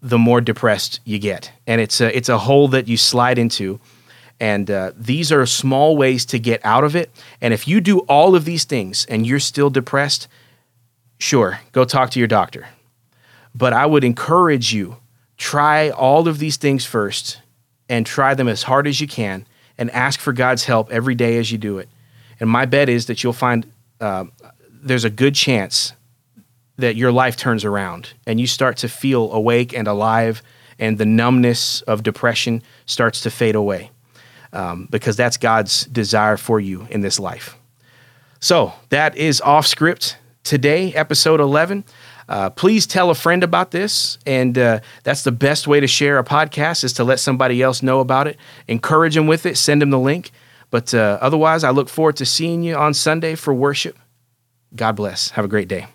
the 0.00 0.18
more 0.18 0.40
depressed 0.40 1.00
you 1.04 1.18
get, 1.20 1.52
and 1.66 1.80
it's 1.80 2.00
a 2.00 2.16
it's 2.16 2.28
a 2.28 2.38
hole 2.38 2.66
that 2.68 2.88
you 2.88 2.96
slide 2.96 3.38
into. 3.38 3.78
And 4.40 4.68
uh, 4.68 4.90
these 4.96 5.30
are 5.30 5.46
small 5.46 5.96
ways 5.96 6.26
to 6.26 6.38
get 6.40 6.60
out 6.64 6.82
of 6.82 6.96
it. 6.96 7.10
And 7.40 7.54
if 7.54 7.68
you 7.68 7.80
do 7.80 8.00
all 8.00 8.34
of 8.34 8.44
these 8.44 8.64
things 8.64 9.04
and 9.04 9.24
you're 9.24 9.38
still 9.38 9.70
depressed, 9.70 10.26
sure, 11.22 11.60
go 11.72 11.84
talk 11.84 12.10
to 12.10 12.18
your 12.18 12.28
doctor. 12.28 12.68
But 13.54 13.72
I 13.72 13.86
would 13.86 14.04
encourage 14.04 14.72
you 14.72 14.96
try 15.36 15.90
all 15.90 16.28
of 16.28 16.38
these 16.38 16.56
things 16.56 16.84
first 16.84 17.40
and 17.88 18.04
try 18.04 18.34
them 18.34 18.48
as 18.48 18.64
hard 18.64 18.86
as 18.86 19.00
you 19.00 19.06
can 19.06 19.46
and 19.78 19.90
ask 19.90 20.20
for 20.20 20.32
God's 20.32 20.64
help 20.64 20.90
every 20.90 21.14
day 21.14 21.38
as 21.38 21.50
you 21.50 21.58
do 21.58 21.78
it. 21.78 21.88
And 22.40 22.50
my 22.50 22.64
bet 22.64 22.88
is 22.88 23.06
that 23.06 23.22
you'll 23.22 23.32
find 23.32 23.70
uh, 24.00 24.24
there's 24.68 25.04
a 25.04 25.10
good 25.10 25.34
chance 25.34 25.92
that 26.76 26.96
your 26.96 27.12
life 27.12 27.36
turns 27.36 27.64
around 27.64 28.14
and 28.26 28.40
you 28.40 28.46
start 28.46 28.78
to 28.78 28.88
feel 28.88 29.30
awake 29.32 29.72
and 29.72 29.86
alive, 29.86 30.42
and 30.78 30.98
the 30.98 31.06
numbness 31.06 31.82
of 31.82 32.02
depression 32.02 32.62
starts 32.86 33.20
to 33.20 33.30
fade 33.30 33.54
away 33.54 33.90
um, 34.52 34.88
because 34.90 35.16
that's 35.16 35.36
God's 35.36 35.84
desire 35.86 36.36
for 36.36 36.58
you 36.58 36.86
in 36.90 37.00
this 37.00 37.20
life. 37.20 37.56
So 38.40 38.72
that 38.88 39.16
is 39.16 39.40
off 39.40 39.66
script 39.66 40.16
today, 40.44 40.92
episode 40.94 41.40
11. 41.40 41.84
Uh, 42.28 42.50
please 42.50 42.86
tell 42.86 43.10
a 43.10 43.14
friend 43.14 43.42
about 43.42 43.70
this. 43.70 44.18
And 44.26 44.56
uh, 44.56 44.80
that's 45.02 45.22
the 45.22 45.32
best 45.32 45.66
way 45.66 45.80
to 45.80 45.86
share 45.86 46.18
a 46.18 46.24
podcast 46.24 46.84
is 46.84 46.92
to 46.94 47.04
let 47.04 47.20
somebody 47.20 47.62
else 47.62 47.82
know 47.82 48.00
about 48.00 48.26
it. 48.26 48.36
Encourage 48.68 49.14
them 49.14 49.26
with 49.26 49.46
it, 49.46 49.56
send 49.56 49.82
them 49.82 49.90
the 49.90 49.98
link. 49.98 50.30
But 50.70 50.94
uh, 50.94 51.18
otherwise, 51.20 51.64
I 51.64 51.70
look 51.70 51.88
forward 51.88 52.16
to 52.16 52.26
seeing 52.26 52.62
you 52.62 52.74
on 52.76 52.94
Sunday 52.94 53.34
for 53.34 53.52
worship. 53.52 53.98
God 54.74 54.92
bless. 54.96 55.30
Have 55.30 55.44
a 55.44 55.48
great 55.48 55.68
day. 55.68 55.86